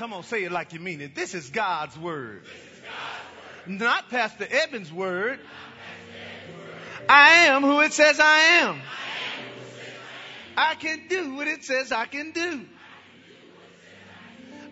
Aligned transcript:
Come 0.00 0.14
on, 0.14 0.22
say 0.22 0.44
it 0.44 0.50
like 0.50 0.72
you 0.72 0.80
mean 0.80 1.02
it. 1.02 1.14
This 1.14 1.34
is 1.34 1.50
God's 1.50 1.98
word. 1.98 2.46
Not 3.66 4.08
Pastor 4.08 4.46
Evans' 4.50 4.90
word. 4.90 5.38
I 7.06 7.48
am 7.48 7.60
who 7.60 7.82
it 7.82 7.92
says 7.92 8.18
I 8.18 8.38
am. 8.62 8.80
I 10.56 10.74
can 10.76 11.06
do 11.06 11.34
what 11.34 11.48
it 11.48 11.64
says 11.64 11.92
I 11.92 12.06
can 12.06 12.30
do. 12.30 12.64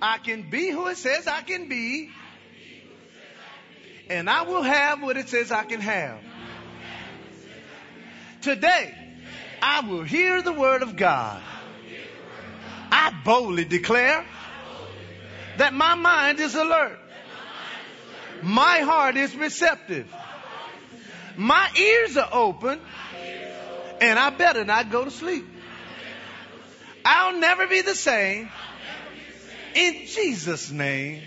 I 0.01 0.17
can 0.17 0.49
be 0.49 0.71
who 0.71 0.87
it 0.87 0.97
says 0.97 1.27
I 1.27 1.43
can 1.43 1.69
be. 1.69 2.09
And 4.09 4.31
I 4.31 4.45
will 4.45 4.63
have 4.63 5.03
what 5.03 5.19
it 5.19 5.29
says 5.29 5.53
I 5.53 5.65
can 5.65 5.83
have. 5.83 6.21
Today, 8.41 8.95
I 9.61 9.87
will 9.87 10.05
hear 10.05 10.41
the 10.41 10.55
word 10.55 10.81
of 10.81 10.97
God. 10.97 11.43
I 12.91 13.13
boldly 13.27 13.67
declare 13.67 14.25
that 15.59 15.75
my 15.75 15.95
mind 15.95 16.41
is 16.41 16.55
alert. 16.55 16.99
My 18.43 18.81
heart 18.81 19.17
is 19.17 19.35
receptive. 19.35 20.13
My 21.37 21.69
ears 21.77 22.17
are 22.17 22.29
open. 22.33 22.81
And 24.01 24.19
I 24.19 24.31
better 24.31 24.65
not 24.65 24.91
go 24.91 25.05
to 25.05 25.11
sleep. 25.11 25.45
I'll 27.05 27.39
never 27.39 27.67
be 27.67 27.83
the 27.83 27.95
same. 27.95 28.49
In 29.75 30.07
Jesus' 30.07 30.71
name, 30.71 31.23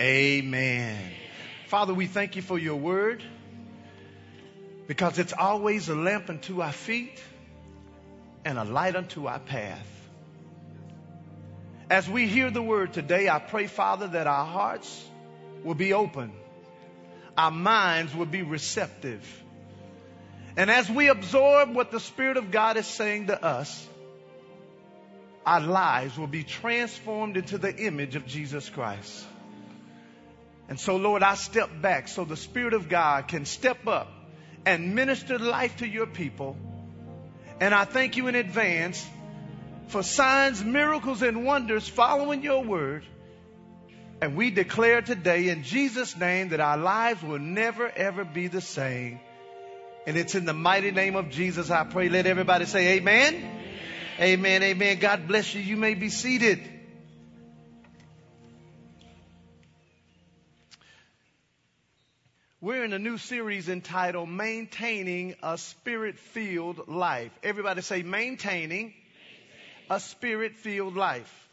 amen. 0.00 0.98
Father, 1.68 1.94
we 1.94 2.06
thank 2.06 2.36
you 2.36 2.42
for 2.42 2.58
your 2.58 2.76
word 2.76 3.22
because 4.86 5.18
it's 5.18 5.32
always 5.32 5.88
a 5.88 5.94
lamp 5.94 6.28
unto 6.28 6.60
our 6.60 6.72
feet 6.72 7.22
and 8.44 8.58
a 8.58 8.64
light 8.64 8.94
unto 8.94 9.26
our 9.26 9.38
path. 9.38 9.93
As 11.90 12.08
we 12.08 12.26
hear 12.26 12.50
the 12.50 12.62
word 12.62 12.92
today, 12.92 13.28
I 13.28 13.38
pray, 13.38 13.66
Father, 13.66 14.08
that 14.08 14.26
our 14.26 14.46
hearts 14.46 15.04
will 15.62 15.74
be 15.74 15.92
open, 15.92 16.32
our 17.36 17.50
minds 17.50 18.14
will 18.14 18.26
be 18.26 18.42
receptive. 18.42 19.42
And 20.56 20.70
as 20.70 20.88
we 20.88 21.08
absorb 21.08 21.74
what 21.74 21.90
the 21.90 21.98
Spirit 21.98 22.36
of 22.36 22.52
God 22.52 22.76
is 22.76 22.86
saying 22.86 23.26
to 23.26 23.44
us, 23.44 23.88
our 25.44 25.60
lives 25.60 26.16
will 26.16 26.28
be 26.28 26.44
transformed 26.44 27.36
into 27.36 27.58
the 27.58 27.74
image 27.74 28.14
of 28.16 28.26
Jesus 28.26 28.70
Christ. 28.70 29.26
And 30.68 30.80
so, 30.80 30.96
Lord, 30.96 31.22
I 31.22 31.34
step 31.34 31.70
back 31.82 32.08
so 32.08 32.24
the 32.24 32.36
Spirit 32.36 32.72
of 32.72 32.88
God 32.88 33.28
can 33.28 33.44
step 33.44 33.86
up 33.86 34.10
and 34.64 34.94
minister 34.94 35.38
life 35.38 35.78
to 35.78 35.86
your 35.86 36.06
people. 36.06 36.56
And 37.60 37.74
I 37.74 37.84
thank 37.84 38.16
you 38.16 38.28
in 38.28 38.34
advance 38.34 39.04
for 39.88 40.02
signs, 40.02 40.64
miracles, 40.64 41.22
and 41.22 41.44
wonders 41.44 41.88
following 41.88 42.42
your 42.42 42.64
word. 42.64 43.04
And 44.20 44.36
we 44.36 44.50
declare 44.50 45.02
today 45.02 45.48
in 45.48 45.64
Jesus' 45.64 46.16
name 46.16 46.50
that 46.50 46.60
our 46.60 46.76
lives 46.78 47.22
will 47.22 47.38
never, 47.38 47.88
ever 47.88 48.24
be 48.24 48.46
the 48.46 48.60
same. 48.60 49.20
And 50.06 50.16
it's 50.16 50.34
in 50.34 50.44
the 50.44 50.52
mighty 50.52 50.90
name 50.90 51.16
of 51.16 51.30
Jesus 51.30 51.70
I 51.70 51.84
pray. 51.84 52.08
Let 52.08 52.26
everybody 52.26 52.66
say 52.66 52.96
amen. 52.98 53.34
Amen, 53.34 54.62
amen. 54.62 54.62
amen. 54.62 54.98
God 54.98 55.26
bless 55.26 55.54
you. 55.54 55.60
You 55.60 55.76
may 55.76 55.94
be 55.94 56.08
seated. 56.08 56.60
We're 62.60 62.84
in 62.84 62.94
a 62.94 62.98
new 62.98 63.18
series 63.18 63.68
entitled 63.68 64.30
Maintaining 64.30 65.34
a 65.42 65.58
Spirit 65.58 66.18
Filled 66.18 66.88
Life. 66.88 67.30
Everybody 67.42 67.82
say, 67.82 68.02
Maintaining 68.02 68.94
a 69.90 70.00
Spirit 70.00 70.56
Filled 70.56 70.96
Life. 70.96 71.43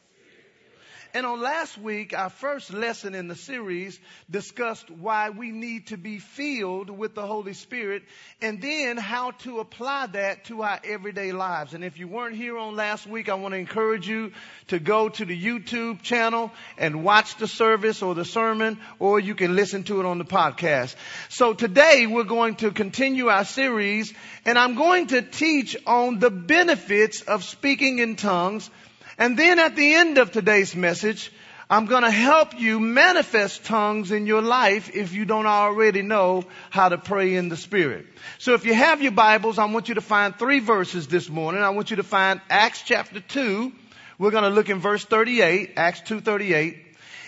And 1.14 1.26
on 1.26 1.42
last 1.42 1.78
week, 1.78 2.17
our 2.17 2.30
first 2.30 2.72
lesson 2.72 3.16
in 3.16 3.28
the 3.28 3.36
series 3.36 4.00
discussed 4.30 4.90
why 4.90 5.30
we 5.30 5.52
need 5.52 5.88
to 5.88 5.98
be 5.98 6.20
filled 6.20 6.90
with 6.90 7.16
the 7.16 7.28
Holy 7.28 7.53
Spirit 7.53 8.03
and 8.41 8.62
then 8.62 8.96
how 8.96 9.31
to 9.31 9.59
apply 9.59 10.08
that 10.08 10.46
to 10.46 10.63
our 10.63 10.80
everyday 10.85 11.34
lives. 11.34 11.74
And 11.74 11.84
if 11.84 11.97
you 12.00 12.08
weren't 12.08 12.38
here 12.38 12.58
on 12.58 12.78
last 12.78 13.06
week, 13.06 13.28
I 13.28 13.34
want 13.34 13.53
to 13.53 13.58
encourage 13.58 14.08
you 14.08 14.31
to 14.68 14.80
go 14.80 15.09
to 15.09 15.25
the 15.25 15.38
YouTube 15.38 16.02
channel 16.02 16.50
and 16.78 17.03
watch 17.03 17.35
the 17.35 17.47
service 17.47 18.02
or 18.02 18.16
the 18.16 18.24
sermon, 18.25 18.80
or 18.97 19.19
you 19.19 19.35
can 19.35 19.56
listen 19.56 19.84
to 19.84 20.00
it 20.00 20.06
on 20.06 20.18
the 20.18 20.25
podcast. 20.25 20.96
So 21.28 21.53
today 21.53 22.08
we're 22.08 22.24
going 22.24 22.56
to 22.58 22.72
continue 22.72 23.28
our 23.28 23.46
series 23.46 24.14
and 24.46 24.58
I'm 24.58 24.75
going 24.75 25.08
to 25.08 25.22
teach 25.22 25.75
on 25.85 26.19
the 26.19 26.31
benefits 26.31 27.22
of 27.22 27.44
speaking 27.44 28.00
in 28.00 28.16
tongues 28.16 28.69
and 29.17 29.38
then 29.38 29.59
at 29.59 29.75
the 29.75 29.95
end 29.95 30.17
of 30.17 30.31
today's 30.31 30.75
message, 30.75 31.31
I'm 31.72 31.85
going 31.85 32.03
to 32.03 32.11
help 32.11 32.59
you 32.59 32.81
manifest 32.81 33.63
tongues 33.63 34.11
in 34.11 34.25
your 34.25 34.41
life 34.41 34.94
if 34.94 35.13
you 35.13 35.23
don't 35.23 35.45
already 35.45 36.01
know 36.01 36.44
how 36.69 36.89
to 36.89 36.97
pray 36.97 37.35
in 37.35 37.47
the 37.47 37.55
Spirit. 37.55 38.07
So 38.39 38.55
if 38.55 38.66
you 38.66 38.73
have 38.73 39.01
your 39.01 39.13
Bibles, 39.13 39.57
I 39.57 39.63
want 39.66 39.88
you 39.88 39.95
to 39.95 40.01
find 40.01 40.35
three 40.35 40.59
verses 40.59 41.07
this 41.07 41.29
morning. 41.29 41.61
I 41.61 41.69
want 41.69 41.89
you 41.89 41.95
to 41.95 42.03
find 42.03 42.41
Acts 42.49 42.81
chapter 42.81 43.22
2. 43.22 43.72
We're 44.17 44.31
going 44.31 44.44
to 44.44 44.49
look 44.49 44.69
in 44.69 44.79
verse 44.79 45.05
38, 45.05 45.72
Acts 45.78 46.01
2:38, 46.01 46.78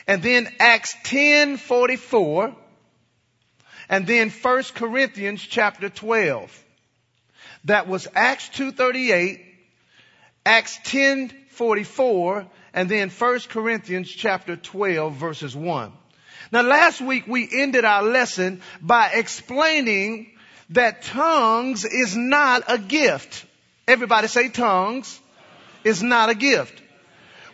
and 0.07 0.21
then 0.21 0.53
Acts 0.59 0.93
10:44, 1.05 2.53
and 3.87 4.05
then 4.05 4.29
1 4.29 4.63
Corinthians 4.75 5.41
chapter 5.41 5.87
12. 5.87 6.65
That 7.63 7.87
was 7.87 8.09
Acts 8.13 8.49
2:38, 8.49 9.39
Acts 10.45 10.77
10 10.83 11.31
44 11.53 12.45
and 12.73 12.89
then 12.89 13.09
1 13.09 13.39
Corinthians 13.49 14.09
chapter 14.09 14.55
12 14.55 15.13
verses 15.13 15.55
1. 15.55 15.91
Now 16.51 16.61
last 16.61 17.01
week 17.01 17.25
we 17.27 17.47
ended 17.51 17.85
our 17.85 18.03
lesson 18.03 18.61
by 18.81 19.09
explaining 19.13 20.31
that 20.69 21.03
tongues 21.03 21.85
is 21.85 22.15
not 22.15 22.63
a 22.67 22.77
gift. 22.77 23.45
Everybody 23.87 24.27
say 24.27 24.49
tongues 24.49 25.19
is 25.83 26.01
not 26.01 26.29
a 26.29 26.35
gift. 26.35 26.81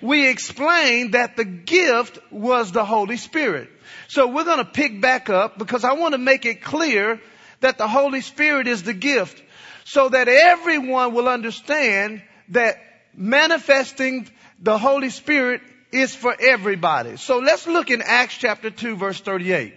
We 0.02 0.30
explained 0.30 1.14
that 1.14 1.36
the 1.36 1.44
gift 1.44 2.20
was 2.32 2.72
the 2.72 2.86
Holy 2.86 3.18
Spirit. 3.18 3.70
So 4.08 4.28
we're 4.28 4.46
going 4.46 4.60
to 4.60 4.72
pick 4.72 5.02
back 5.02 5.30
up 5.30 5.58
because 5.58 5.84
I 5.84 5.94
want 5.94 6.14
to 6.14 6.18
make 6.18 6.46
it 6.46 6.64
clear 6.64 7.20
that 7.60 7.78
the 7.78 7.88
Holy 7.88 8.22
Spirit 8.22 8.68
is 8.68 8.84
the 8.84 8.94
gift 8.94 9.42
so 9.84 10.08
that 10.08 10.28
everyone 10.28 11.14
will 11.14 11.28
understand 11.28 12.22
that 12.50 12.78
manifesting 13.20 14.28
the 14.60 14.78
Holy 14.78 15.10
Spirit 15.10 15.62
is 15.92 16.16
for 16.16 16.36
everybody. 16.40 17.18
So 17.18 17.40
let's 17.40 17.68
look 17.68 17.90
in 17.90 18.02
Acts 18.02 18.38
chapter 18.38 18.72
2 18.72 18.96
verse 18.96 19.20
38. 19.20 19.74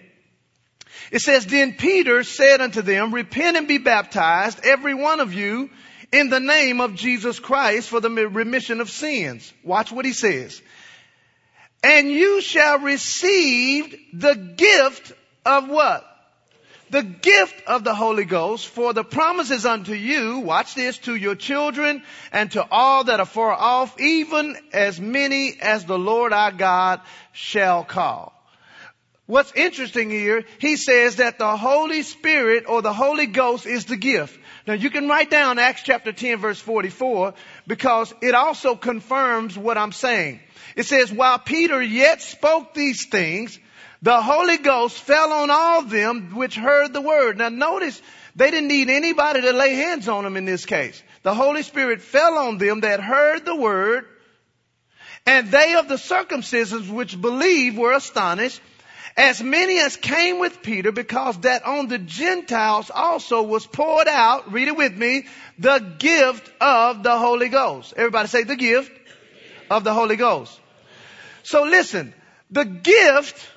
It 1.11 1.21
says, 1.21 1.45
Then 1.47 1.75
Peter 1.75 2.23
said 2.23 2.61
unto 2.61 2.83
them, 2.83 3.13
Repent 3.13 3.57
and 3.57 3.69
be 3.69 3.79
baptized, 3.79 4.65
every 4.65 4.95
one 4.95 5.21
of 5.21 5.35
you, 5.35 5.71
in 6.13 6.29
the 6.29 6.41
name 6.41 6.81
of 6.81 6.95
Jesus 6.95 7.39
Christ 7.39 7.89
for 7.89 8.01
the 8.01 8.11
remission 8.11 8.81
of 8.81 8.91
sins. 8.91 9.53
Watch 9.65 9.91
what 9.91 10.05
he 10.05 10.13
says. 10.13 10.61
And 11.83 12.09
you 12.09 12.41
shall 12.41 12.79
receive 12.79 13.97
the 14.13 14.35
gift 14.35 15.13
of 15.45 15.69
what? 15.69 16.07
The 16.93 17.03
gift 17.03 17.67
of 17.67 17.85
the 17.85 17.95
Holy 17.95 18.27
Ghost, 18.27 18.69
for 18.69 18.93
the 18.93 19.03
promises 19.03 19.65
unto 19.65 19.95
you, 19.95 20.41
watch 20.41 20.75
this, 20.75 20.99
to 20.99 21.17
your 21.17 21.35
children 21.35 22.03
and 22.31 22.51
to 22.53 22.67
all 22.71 23.05
that 23.05 23.19
are 23.19 23.27
far 23.27 23.53
off, 23.53 23.99
even 23.99 24.59
as 24.75 25.01
many 25.01 25.59
as 25.59 25.87
the 25.87 25.99
Lord 25.99 26.35
our 26.35 26.53
God 26.53 27.01
shall 27.33 27.83
call. 27.83 28.35
What's 29.25 29.55
interesting 29.55 30.11
here, 30.11 30.45
he 30.59 30.77
says 30.77 31.17
that 31.17 31.39
the 31.39 31.57
Holy 31.57 32.03
Spirit 32.03 32.65
or 32.69 32.83
the 32.83 32.93
Holy 32.93 33.27
Ghost 33.27 33.65
is 33.65 33.87
the 33.87 33.97
gift. 33.97 34.39
Now 34.67 34.75
you 34.75 34.91
can 34.91 35.09
write 35.09 35.31
down 35.31 35.59
Acts 35.59 35.83
chapter 35.83 36.13
10 36.13 36.41
verse 36.41 36.61
44 36.61 37.33
because 37.67 38.13
it 38.21 38.35
also 38.35 38.77
confirms 38.77 39.57
what 39.57 39.79
I'm 39.79 39.93
saying. 39.93 40.41
It 40.77 40.85
says, 40.85 41.11
while 41.11 41.39
Peter 41.39 41.81
yet 41.81 42.21
spoke 42.21 42.75
these 42.75 43.07
things, 43.07 43.59
the 44.03 44.21
Holy 44.21 44.59
Ghost 44.59 44.99
fell 44.99 45.33
on 45.33 45.51
all 45.51 45.83
them 45.83 46.35
which 46.35 46.57
heard 46.57 46.93
the 46.93 47.01
word. 47.01 47.39
Now 47.39 47.49
notice, 47.49 48.03
they 48.35 48.51
didn't 48.51 48.69
need 48.69 48.91
anybody 48.91 49.43
to 49.43 49.53
lay 49.53 49.75
hands 49.75 50.09
on 50.09 50.25
them 50.25 50.37
in 50.37 50.45
this 50.45 50.67
case. 50.67 51.01
The 51.23 51.35
Holy 51.35 51.63
Spirit 51.63 52.03
fell 52.03 52.37
on 52.37 52.59
them 52.59 52.81
that 52.81 53.01
heard 53.01 53.45
the 53.45 53.55
word, 53.55 54.07
and 55.25 55.53
they 55.53 55.77
of 55.77 55.87
the 55.87 55.95
circumcisions 55.95 56.91
which 56.91 57.21
believed 57.21 57.79
were 57.79 57.93
astonished, 57.93 58.61
as 59.17 59.41
many 59.41 59.79
as 59.79 59.97
came 59.97 60.41
with 60.41 60.63
Peter, 60.63 60.91
because 60.91 61.39
that 61.41 61.65
on 61.65 61.87
the 61.87 61.99
Gentiles 61.99 62.91
also 62.93 63.43
was 63.43 63.67
poured 63.67 64.09
out, 64.09 64.53
read 64.53 64.67
it 64.67 64.77
with 64.77 64.97
me, 64.97 65.27
the 65.59 65.79
gift 65.99 66.51
of 66.61 67.05
the 67.05 67.17
Holy 67.17 67.51
Ghost. 67.51 67.93
Everybody 67.97 68.27
say 68.27 68.43
the 68.43 68.57
gift 68.57 68.91
of 69.71 69.85
the 69.85 69.95
Holy 69.95 70.17
Ghost. 70.17 70.59
So 71.45 71.63
listen, 71.63 72.15
the 72.51 72.65
gift 72.65 73.49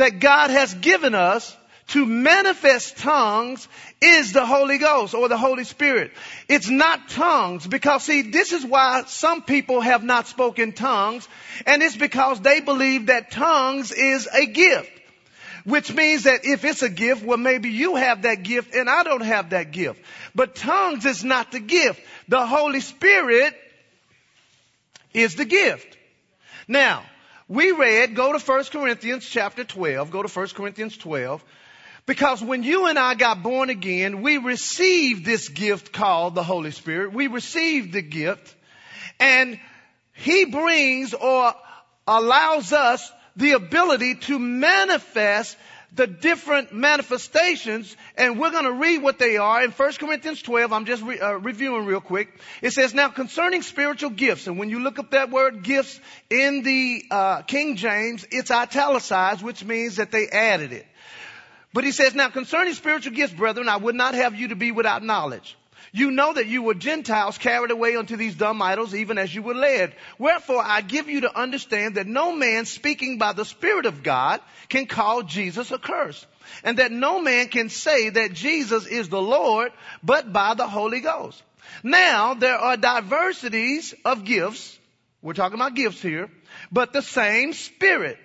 that 0.00 0.18
God 0.18 0.48
has 0.48 0.72
given 0.72 1.14
us 1.14 1.54
to 1.88 2.06
manifest 2.06 2.96
tongues 2.96 3.68
is 4.00 4.32
the 4.32 4.46
Holy 4.46 4.78
Ghost 4.78 5.12
or 5.12 5.28
the 5.28 5.36
Holy 5.36 5.64
Spirit. 5.64 6.12
It's 6.48 6.70
not 6.70 7.10
tongues 7.10 7.66
because 7.66 8.04
see, 8.04 8.22
this 8.22 8.52
is 8.52 8.64
why 8.64 9.02
some 9.06 9.42
people 9.42 9.82
have 9.82 10.02
not 10.02 10.26
spoken 10.26 10.72
tongues 10.72 11.28
and 11.66 11.82
it's 11.82 11.98
because 11.98 12.40
they 12.40 12.60
believe 12.60 13.06
that 13.06 13.30
tongues 13.30 13.92
is 13.92 14.26
a 14.32 14.46
gift. 14.46 14.90
Which 15.64 15.92
means 15.92 16.22
that 16.22 16.46
if 16.46 16.64
it's 16.64 16.82
a 16.82 16.88
gift, 16.88 17.22
well 17.22 17.36
maybe 17.36 17.68
you 17.68 17.96
have 17.96 18.22
that 18.22 18.42
gift 18.42 18.74
and 18.74 18.88
I 18.88 19.02
don't 19.02 19.20
have 19.20 19.50
that 19.50 19.70
gift. 19.70 20.00
But 20.34 20.54
tongues 20.54 21.04
is 21.04 21.22
not 21.24 21.52
the 21.52 21.60
gift. 21.60 22.00
The 22.26 22.46
Holy 22.46 22.80
Spirit 22.80 23.54
is 25.12 25.34
the 25.34 25.44
gift. 25.44 25.98
Now, 26.66 27.04
we 27.50 27.72
read, 27.72 28.14
go 28.14 28.32
to 28.32 28.38
1 28.38 28.64
Corinthians 28.66 29.28
chapter 29.28 29.64
12, 29.64 30.12
go 30.12 30.22
to 30.22 30.28
1 30.28 30.48
Corinthians 30.50 30.96
12, 30.96 31.44
because 32.06 32.40
when 32.40 32.62
you 32.62 32.86
and 32.86 32.96
I 32.96 33.14
got 33.14 33.42
born 33.42 33.70
again, 33.70 34.22
we 34.22 34.38
received 34.38 35.24
this 35.24 35.48
gift 35.48 35.92
called 35.92 36.36
the 36.36 36.44
Holy 36.44 36.70
Spirit. 36.70 37.12
We 37.12 37.26
received 37.26 37.92
the 37.92 38.02
gift 38.02 38.54
and 39.18 39.58
He 40.12 40.44
brings 40.44 41.12
or 41.12 41.52
allows 42.06 42.72
us 42.72 43.10
the 43.34 43.52
ability 43.52 44.14
to 44.14 44.38
manifest 44.38 45.56
the 45.94 46.06
different 46.06 46.72
manifestations, 46.72 47.96
and 48.16 48.38
we're 48.38 48.50
going 48.50 48.64
to 48.64 48.72
read 48.72 49.02
what 49.02 49.18
they 49.18 49.36
are 49.36 49.62
in 49.62 49.70
1 49.70 49.92
Corinthians 49.94 50.42
12. 50.42 50.72
I'm 50.72 50.84
just 50.84 51.02
re- 51.02 51.18
uh, 51.18 51.32
reviewing 51.32 51.86
real 51.86 52.00
quick. 52.00 52.28
It 52.62 52.72
says, 52.72 52.94
now 52.94 53.08
concerning 53.08 53.62
spiritual 53.62 54.10
gifts, 54.10 54.46
and 54.46 54.58
when 54.58 54.70
you 54.70 54.80
look 54.80 54.98
up 54.98 55.10
that 55.10 55.30
word 55.30 55.62
gifts 55.62 56.00
in 56.28 56.62
the 56.62 57.04
uh, 57.10 57.42
King 57.42 57.76
James, 57.76 58.26
it's 58.30 58.50
italicized, 58.50 59.42
which 59.42 59.64
means 59.64 59.96
that 59.96 60.10
they 60.10 60.28
added 60.28 60.72
it. 60.72 60.86
But 61.72 61.84
he 61.84 61.92
says, 61.92 62.14
now 62.14 62.28
concerning 62.30 62.74
spiritual 62.74 63.12
gifts, 63.12 63.32
brethren, 63.32 63.68
I 63.68 63.76
would 63.76 63.94
not 63.94 64.14
have 64.14 64.34
you 64.34 64.48
to 64.48 64.56
be 64.56 64.72
without 64.72 65.02
knowledge. 65.02 65.56
You 65.92 66.10
know 66.12 66.32
that 66.32 66.46
you 66.46 66.62
were 66.62 66.74
Gentiles 66.74 67.36
carried 67.38 67.70
away 67.70 67.96
unto 67.96 68.16
these 68.16 68.36
dumb 68.36 68.62
idols, 68.62 68.94
even 68.94 69.18
as 69.18 69.34
you 69.34 69.42
were 69.42 69.54
led. 69.54 69.94
Wherefore 70.18 70.62
I 70.64 70.82
give 70.82 71.08
you 71.08 71.22
to 71.22 71.38
understand 71.38 71.96
that 71.96 72.06
no 72.06 72.34
man 72.34 72.64
speaking 72.64 73.18
by 73.18 73.32
the 73.32 73.44
Spirit 73.44 73.86
of 73.86 74.02
God 74.02 74.40
can 74.68 74.86
call 74.86 75.22
Jesus 75.22 75.72
accursed. 75.72 76.26
And 76.62 76.78
that 76.78 76.92
no 76.92 77.20
man 77.20 77.48
can 77.48 77.68
say 77.68 78.10
that 78.10 78.32
Jesus 78.32 78.86
is 78.86 79.08
the 79.08 79.22
Lord, 79.22 79.72
but 80.02 80.32
by 80.32 80.54
the 80.54 80.68
Holy 80.68 81.00
Ghost. 81.00 81.42
Now, 81.82 82.34
there 82.34 82.56
are 82.56 82.76
diversities 82.76 83.94
of 84.04 84.24
gifts. 84.24 84.78
We're 85.22 85.34
talking 85.34 85.56
about 85.56 85.74
gifts 85.74 86.00
here, 86.00 86.30
but 86.70 86.92
the 86.92 87.02
same 87.02 87.52
Spirit. 87.52 88.18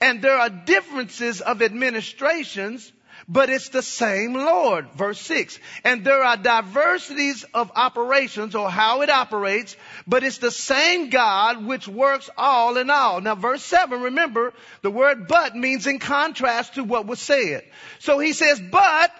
And 0.00 0.22
there 0.22 0.36
are 0.36 0.50
differences 0.50 1.40
of 1.40 1.62
administrations, 1.62 2.90
but 3.28 3.50
it's 3.50 3.70
the 3.70 3.82
same 3.82 4.34
Lord. 4.34 4.88
Verse 4.92 5.20
6. 5.20 5.58
And 5.84 6.04
there 6.04 6.22
are 6.22 6.36
diversities 6.36 7.44
of 7.54 7.72
operations 7.74 8.54
or 8.54 8.70
how 8.70 9.02
it 9.02 9.10
operates, 9.10 9.76
but 10.06 10.22
it's 10.22 10.38
the 10.38 10.50
same 10.50 11.10
God 11.10 11.64
which 11.64 11.88
works 11.88 12.30
all 12.36 12.76
in 12.76 12.90
all. 12.90 13.20
Now 13.20 13.34
verse 13.34 13.64
7, 13.64 14.00
remember, 14.02 14.52
the 14.82 14.90
word 14.90 15.26
but 15.28 15.56
means 15.56 15.86
in 15.86 15.98
contrast 15.98 16.74
to 16.74 16.84
what 16.84 17.06
was 17.06 17.20
said. 17.20 17.64
So 17.98 18.18
he 18.18 18.32
says, 18.32 18.60
but 18.60 19.12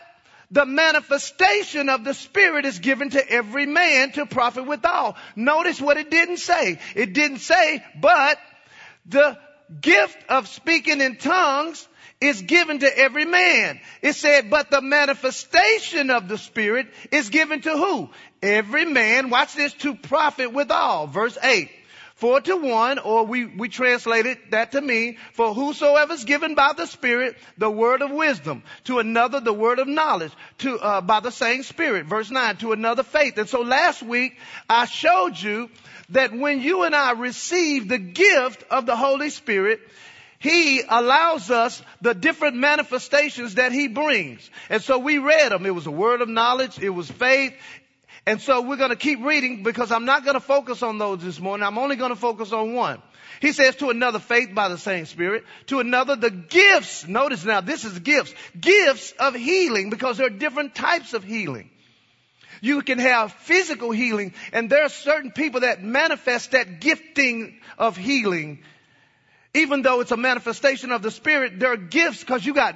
the 0.50 0.67
manifestation 0.67 1.88
of 1.88 2.05
the 2.05 2.14
Spirit 2.14 2.64
is 2.64 2.79
given 2.79 3.11
to 3.11 3.29
every 3.31 3.67
man 3.67 4.12
to 4.12 4.26
profit 4.26 4.67
withal. 4.67 5.17
Notice 5.35 5.81
what 5.81 5.97
it 5.97 6.11
didn't 6.11 6.37
say. 6.37 6.79
It 6.94 7.12
didn't 7.12 7.38
say, 7.38 7.85
but 8.00 8.38
the 9.06 9.37
gift 9.81 10.19
of 10.29 10.47
speaking 10.47 11.00
in 11.00 11.17
tongues 11.17 11.88
is 12.21 12.43
given 12.43 12.79
to 12.79 12.99
every 12.99 13.25
man. 13.25 13.81
It 14.03 14.15
said, 14.15 14.49
but 14.51 14.71
the 14.71 14.81
manifestation 14.81 16.11
of 16.11 16.29
the 16.29 16.39
Spirit 16.39 16.89
is 17.11 17.29
given 17.29 17.61
to 17.63 17.71
who? 17.71 18.11
Every 18.43 18.85
man, 18.85 19.31
watch 19.31 19.55
this, 19.55 19.75
to 19.75 19.95
profit 19.95 20.53
withal. 20.53 21.07
Verse 21.07 21.37
8. 21.43 21.71
For 22.17 22.41
to 22.41 22.57
one, 22.57 22.99
or 22.99 23.27
we, 23.27 23.45
we 23.45 23.69
translated 23.69 24.39
that 24.51 24.73
to 24.73 24.81
mean, 24.81 25.19
for 25.35 25.53
whosoever 25.53 26.15
is 26.15 26.25
given 26.25 26.55
by 26.55 26.73
the 26.75 26.87
Spirit 26.87 27.37
the 27.59 27.71
word 27.71 28.01
of 28.01 28.11
wisdom, 28.11 28.62
to 28.85 29.01
another 29.01 29.39
the 29.39 29.53
word 29.53 29.79
of 29.79 29.87
knowledge, 29.87 30.33
to, 30.59 30.79
uh, 30.79 31.03
by 31.03 31.21
the 31.21 31.31
same 31.31 31.62
Spirit. 31.62 32.07
Verse 32.07 32.31
nine, 32.31 32.57
to 32.57 32.73
another 32.73 33.03
faith. 33.03 33.37
And 33.37 33.51
so 33.51 33.61
last 33.61 34.03
week 34.03 34.39
I 34.67 34.87
showed 34.87 35.39
you 35.39 35.69
that 36.09 36.33
when 36.33 36.62
you 36.62 36.85
and 36.85 36.97
I 36.97 37.12
receive 37.12 37.87
the 37.87 37.99
gift 37.99 38.65
of 38.71 38.87
the 38.87 38.97
Holy 38.97 39.29
Spirit, 39.29 39.81
he 40.38 40.83
allows 40.87 41.50
us 41.50 41.83
the 42.03 42.15
different 42.15 42.56
manifestations 42.56 43.55
that 43.55 43.73
He 43.73 43.88
brings. 43.88 44.49
And 44.69 44.83
so 44.83 44.99
we 44.99 45.19
read 45.19 45.50
them. 45.50 45.65
It 45.65 45.75
was 45.75 45.87
a 45.87 45.91
word 45.91 46.21
of 46.21 46.29
knowledge. 46.29 46.79
It 46.79 46.91
was 46.91 47.11
faith. 47.11 47.55
And 48.27 48.41
so 48.41 48.61
we're 48.62 48.77
going 48.77 48.91
to 48.91 48.97
keep 48.97 49.23
reading 49.25 49.62
because 49.62 49.93
I'm 49.93 50.05
not 50.05 50.25
going 50.25 50.35
to 50.35 50.41
focus 50.41 50.83
on 50.83 50.99
those 50.99 51.23
this 51.23 51.38
morning. 51.38 51.65
I'm 51.65 51.79
only 51.79 51.97
going 51.97 52.11
to 52.11 52.17
focus 52.17 52.53
on 52.53 52.75
one. 52.75 53.00
He 53.41 53.53
says 53.53 53.77
to 53.77 53.91
another 53.91 54.19
faith 54.19 54.55
by 54.55 54.69
the 54.69 54.79
same 54.79 55.06
spirit, 55.06 55.44
to 55.67 55.81
another 55.81 56.17
the 56.17 56.31
gifts. 56.31 57.06
Notice 57.06 57.44
now, 57.44 57.61
this 57.61 57.85
is 57.85 57.99
gifts. 57.99 58.35
Gifts 58.59 59.12
of 59.19 59.35
healing 59.35 59.91
because 59.91 60.19
there 60.19 60.27
are 60.27 60.31
different 60.31 60.75
types 60.75 61.15
of 61.15 61.23
healing. 61.23 61.71
You 62.62 62.83
can 62.83 62.99
have 62.99 63.33
physical 63.33 63.91
healing 63.91 64.33
and 64.53 64.71
there 64.71 64.85
are 64.85 64.88
certain 64.88 65.31
people 65.31 65.61
that 65.61 65.83
manifest 65.83 66.53
that 66.53 66.81
gifting 66.81 67.61
of 67.79 67.97
healing 67.97 68.61
even 69.56 69.82
though 69.82 70.00
it's 70.00 70.12
a 70.12 70.17
manifestation 70.17 70.93
of 70.93 71.03
the 71.03 71.11
Spirit, 71.11 71.58
there 71.58 71.73
are 71.73 71.76
gifts 71.76 72.20
because 72.20 72.44
you 72.44 72.55
got 72.55 72.75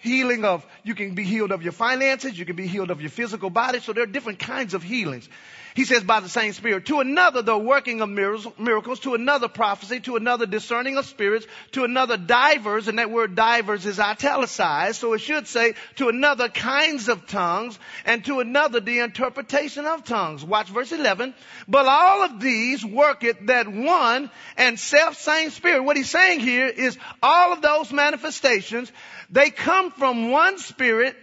healing 0.00 0.44
of, 0.44 0.64
you 0.82 0.94
can 0.94 1.14
be 1.14 1.24
healed 1.24 1.50
of 1.50 1.62
your 1.62 1.72
finances, 1.72 2.38
you 2.38 2.44
can 2.44 2.56
be 2.56 2.66
healed 2.66 2.90
of 2.90 3.00
your 3.00 3.10
physical 3.10 3.50
body, 3.50 3.80
so 3.80 3.92
there 3.92 4.04
are 4.04 4.06
different 4.06 4.38
kinds 4.38 4.74
of 4.74 4.82
healings. 4.82 5.28
He 5.74 5.84
says 5.84 6.04
by 6.04 6.20
the 6.20 6.28
same 6.28 6.52
Spirit. 6.52 6.86
To 6.86 7.00
another, 7.00 7.42
the 7.42 7.58
working 7.58 8.00
of 8.00 8.08
miracles. 8.08 9.00
To 9.00 9.14
another, 9.14 9.48
prophecy. 9.48 9.98
To 10.00 10.14
another, 10.14 10.46
discerning 10.46 10.96
of 10.96 11.06
spirits. 11.06 11.46
To 11.72 11.82
another, 11.82 12.16
divers. 12.16 12.86
And 12.86 13.00
that 13.00 13.10
word 13.10 13.34
divers 13.34 13.84
is 13.84 13.98
italicized. 13.98 15.00
So 15.00 15.14
it 15.14 15.18
should 15.18 15.48
say, 15.48 15.74
to 15.96 16.08
another, 16.08 16.48
kinds 16.48 17.08
of 17.08 17.26
tongues. 17.26 17.76
And 18.04 18.24
to 18.26 18.38
another, 18.38 18.78
the 18.78 19.00
interpretation 19.00 19.84
of 19.84 20.04
tongues. 20.04 20.44
Watch 20.44 20.68
verse 20.68 20.92
11. 20.92 21.34
But 21.66 21.86
all 21.86 22.22
of 22.22 22.38
these 22.38 22.84
worketh 22.84 23.38
that 23.46 23.66
one 23.66 24.30
and 24.56 24.78
self 24.78 25.16
same 25.16 25.50
Spirit. 25.50 25.82
What 25.82 25.96
he's 25.96 26.10
saying 26.10 26.38
here 26.38 26.68
is 26.68 26.96
all 27.20 27.52
of 27.52 27.62
those 27.62 27.92
manifestations, 27.92 28.92
they 29.28 29.50
come 29.50 29.90
from 29.90 30.30
one 30.30 30.58
Spirit 30.58 31.16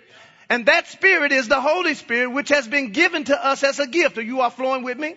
and 0.51 0.65
that 0.65 0.87
Spirit 0.87 1.31
is 1.31 1.47
the 1.47 1.61
Holy 1.61 1.93
Spirit, 1.93 2.31
which 2.31 2.49
has 2.49 2.67
been 2.67 2.91
given 2.91 3.23
to 3.23 3.45
us 3.45 3.63
as 3.63 3.79
a 3.79 3.87
gift. 3.87 4.17
Are 4.17 4.21
you 4.21 4.41
all 4.41 4.49
flowing 4.49 4.83
with 4.83 4.99
me? 4.99 5.15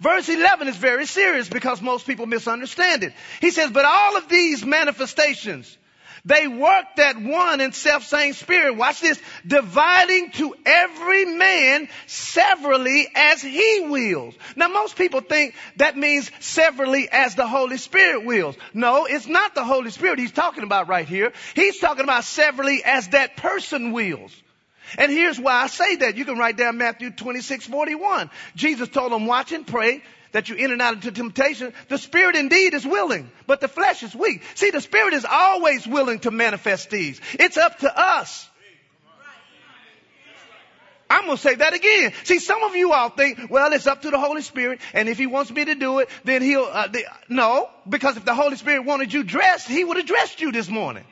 Verse 0.00 0.30
11 0.30 0.66
is 0.66 0.76
very 0.76 1.04
serious 1.04 1.46
because 1.46 1.82
most 1.82 2.06
people 2.06 2.24
misunderstand 2.24 3.02
it. 3.02 3.12
He 3.42 3.50
says, 3.50 3.70
but 3.70 3.84
all 3.84 4.16
of 4.16 4.26
these 4.30 4.64
manifestations, 4.64 5.76
they 6.24 6.48
work 6.48 6.84
that 6.96 7.20
one 7.20 7.60
and 7.60 7.74
self 7.74 8.04
same 8.04 8.34
spirit. 8.34 8.76
Watch 8.76 9.00
this. 9.00 9.20
Dividing 9.46 10.30
to 10.32 10.54
every 10.64 11.24
man 11.24 11.88
severally 12.06 13.08
as 13.14 13.42
he 13.42 13.86
wills. 13.88 14.34
Now 14.56 14.68
most 14.68 14.96
people 14.96 15.20
think 15.20 15.54
that 15.76 15.96
means 15.96 16.30
severally 16.40 17.08
as 17.10 17.34
the 17.34 17.46
Holy 17.46 17.76
Spirit 17.76 18.24
wills. 18.24 18.56
No, 18.74 19.06
it's 19.06 19.26
not 19.26 19.54
the 19.54 19.64
Holy 19.64 19.90
Spirit 19.90 20.18
he's 20.18 20.32
talking 20.32 20.64
about 20.64 20.88
right 20.88 21.06
here. 21.06 21.32
He's 21.54 21.78
talking 21.78 22.04
about 22.04 22.24
severally 22.24 22.82
as 22.84 23.08
that 23.08 23.36
person 23.36 23.92
wills. 23.92 24.34
And 24.96 25.12
here's 25.12 25.38
why 25.38 25.62
I 25.62 25.66
say 25.66 25.96
that. 25.96 26.16
You 26.16 26.24
can 26.24 26.38
write 26.38 26.56
down 26.56 26.78
Matthew 26.78 27.10
26, 27.10 27.66
41. 27.66 28.30
Jesus 28.56 28.88
told 28.88 29.12
them, 29.12 29.26
watch 29.26 29.52
and 29.52 29.66
pray 29.66 30.02
that 30.32 30.48
you 30.48 30.56
in 30.56 30.72
and 30.72 30.82
out 30.82 30.94
into 30.94 31.12
temptation, 31.12 31.72
the 31.88 31.98
spirit 31.98 32.36
indeed 32.36 32.74
is 32.74 32.86
willing, 32.86 33.30
but 33.46 33.60
the 33.60 33.68
flesh 33.68 34.02
is 34.02 34.14
weak. 34.14 34.42
See, 34.54 34.70
the 34.70 34.80
spirit 34.80 35.14
is 35.14 35.24
always 35.24 35.86
willing 35.86 36.20
to 36.20 36.30
manifest 36.30 36.90
these. 36.90 37.20
It's 37.34 37.56
up 37.56 37.78
to 37.80 37.98
us. 37.98 38.48
I'm 41.10 41.24
going 41.24 41.36
to 41.36 41.42
say 41.42 41.54
that 41.54 41.72
again. 41.72 42.12
See, 42.24 42.38
some 42.38 42.62
of 42.62 42.76
you 42.76 42.92
all 42.92 43.08
think, 43.08 43.50
well, 43.50 43.72
it's 43.72 43.86
up 43.86 44.02
to 44.02 44.10
the 44.10 44.18
Holy 44.18 44.42
Spirit, 44.42 44.80
and 44.92 45.08
if 45.08 45.16
He 45.16 45.26
wants 45.26 45.50
me 45.50 45.64
to 45.64 45.74
do 45.74 46.00
it, 46.00 46.10
then 46.24 46.42
He'll, 46.42 46.68
uh, 46.70 46.88
the, 46.88 47.04
no, 47.30 47.70
because 47.88 48.18
if 48.18 48.26
the 48.26 48.34
Holy 48.34 48.56
Spirit 48.56 48.84
wanted 48.84 49.12
you 49.12 49.22
dressed, 49.22 49.68
He 49.68 49.84
would 49.84 49.96
have 49.96 50.06
dressed 50.06 50.40
you 50.40 50.52
this 50.52 50.68
morning. 50.68 51.04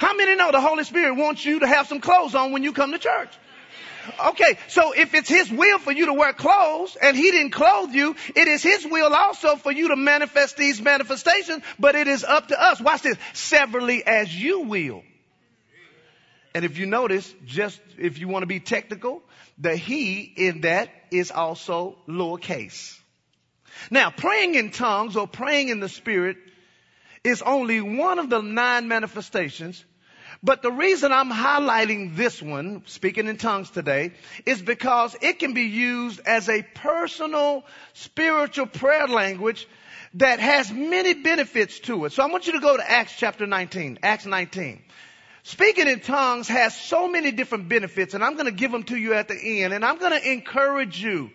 How 0.00 0.16
many 0.16 0.34
know 0.34 0.50
the 0.50 0.60
Holy 0.60 0.82
Spirit 0.82 1.14
wants 1.14 1.44
you 1.44 1.60
to 1.60 1.66
have 1.68 1.86
some 1.86 2.00
clothes 2.00 2.34
on 2.34 2.50
when 2.50 2.64
you 2.64 2.72
come 2.72 2.90
to 2.90 2.98
church? 2.98 3.30
Okay, 4.26 4.58
so 4.68 4.92
if 4.92 5.14
it's 5.14 5.28
His 5.28 5.50
will 5.50 5.78
for 5.78 5.92
you 5.92 6.06
to 6.06 6.12
wear 6.12 6.32
clothes 6.32 6.96
and 7.00 7.16
He 7.16 7.30
didn't 7.30 7.52
clothe 7.52 7.92
you, 7.92 8.16
it 8.34 8.48
is 8.48 8.62
His 8.62 8.84
will 8.84 9.14
also 9.14 9.56
for 9.56 9.72
you 9.72 9.88
to 9.88 9.96
manifest 9.96 10.56
these 10.56 10.80
manifestations, 10.80 11.62
but 11.78 11.94
it 11.94 12.08
is 12.08 12.24
up 12.24 12.48
to 12.48 12.62
us. 12.62 12.80
Watch 12.80 13.02
this. 13.02 13.16
Severally 13.32 14.04
as 14.06 14.34
you 14.34 14.60
will. 14.60 15.02
And 16.54 16.64
if 16.64 16.78
you 16.78 16.86
notice, 16.86 17.32
just 17.46 17.80
if 17.98 18.18
you 18.18 18.28
want 18.28 18.42
to 18.42 18.46
be 18.46 18.60
technical, 18.60 19.22
the 19.58 19.76
He 19.76 20.20
in 20.20 20.62
that 20.62 20.90
is 21.10 21.30
also 21.30 21.96
lowercase. 22.08 22.98
Now, 23.90 24.10
praying 24.10 24.54
in 24.54 24.70
tongues 24.70 25.16
or 25.16 25.26
praying 25.26 25.68
in 25.68 25.80
the 25.80 25.88
Spirit 25.88 26.36
is 27.24 27.42
only 27.42 27.80
one 27.80 28.18
of 28.18 28.30
the 28.30 28.40
nine 28.40 28.86
manifestations 28.86 29.84
But 30.44 30.60
the 30.60 30.70
reason 30.70 31.10
I'm 31.10 31.30
highlighting 31.30 32.16
this 32.16 32.42
one, 32.42 32.82
speaking 32.84 33.28
in 33.28 33.38
tongues 33.38 33.70
today, 33.70 34.12
is 34.44 34.60
because 34.60 35.16
it 35.22 35.38
can 35.38 35.54
be 35.54 35.62
used 35.62 36.20
as 36.26 36.50
a 36.50 36.60
personal 36.62 37.64
spiritual 37.94 38.66
prayer 38.66 39.08
language 39.08 39.66
that 40.14 40.40
has 40.40 40.70
many 40.70 41.14
benefits 41.14 41.80
to 41.80 42.04
it. 42.04 42.12
So 42.12 42.22
I 42.22 42.26
want 42.26 42.46
you 42.46 42.52
to 42.52 42.60
go 42.60 42.76
to 42.76 42.90
Acts 42.90 43.14
chapter 43.16 43.46
19. 43.46 44.00
Acts 44.02 44.26
19. 44.26 44.82
Speaking 45.44 45.88
in 45.88 46.00
tongues 46.00 46.46
has 46.48 46.76
so 46.76 47.08
many 47.08 47.30
different 47.30 47.70
benefits 47.70 48.12
and 48.12 48.22
I'm 48.22 48.34
going 48.34 48.44
to 48.44 48.52
give 48.52 48.70
them 48.70 48.82
to 48.84 48.96
you 48.96 49.14
at 49.14 49.28
the 49.28 49.62
end 49.62 49.72
and 49.72 49.82
I'm 49.82 49.98
going 49.98 50.12
to 50.12 50.32
encourage 50.32 51.02
you 51.02 51.30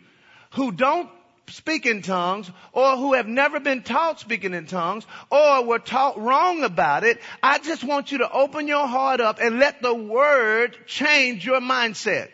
who 0.51 0.71
don't 0.71 1.09
speak 1.49 1.85
in 1.85 2.01
tongues 2.01 2.49
or 2.73 2.97
who 2.97 3.13
have 3.13 3.27
never 3.27 3.59
been 3.59 3.83
taught 3.83 4.19
speaking 4.19 4.53
in 4.53 4.65
tongues 4.65 5.05
or 5.29 5.65
were 5.65 5.79
taught 5.79 6.19
wrong 6.19 6.63
about 6.63 7.03
it, 7.03 7.19
I 7.41 7.59
just 7.59 7.83
want 7.83 8.11
you 8.11 8.19
to 8.19 8.31
open 8.31 8.67
your 8.67 8.87
heart 8.87 9.21
up 9.21 9.39
and 9.41 9.59
let 9.59 9.81
the 9.81 9.93
word 9.93 10.77
change 10.87 11.45
your 11.45 11.61
mindset. 11.61 12.29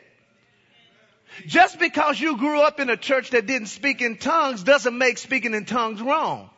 Just 1.48 1.80
because 1.80 2.20
you 2.20 2.38
grew 2.38 2.62
up 2.62 2.80
in 2.80 2.90
a 2.90 2.98
church 2.98 3.32
that 3.32 3.46
didn't 3.46 3.68
speak 3.68 4.02
in 4.02 4.18
tongues 4.18 4.64
doesn't 4.64 4.98
make 4.98 5.18
speaking 5.18 5.54
in 5.54 5.66
tongues 5.66 6.02
wrong. 6.02 6.50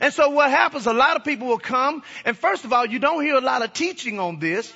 And 0.00 0.12
so 0.12 0.30
what 0.30 0.50
happens, 0.50 0.86
a 0.86 0.92
lot 0.92 1.16
of 1.16 1.24
people 1.24 1.48
will 1.48 1.58
come, 1.58 2.02
and 2.24 2.36
first 2.36 2.64
of 2.64 2.72
all, 2.72 2.86
you 2.86 2.98
don't 2.98 3.22
hear 3.22 3.34
a 3.34 3.40
lot 3.40 3.62
of 3.62 3.72
teaching 3.72 4.20
on 4.20 4.38
this. 4.38 4.72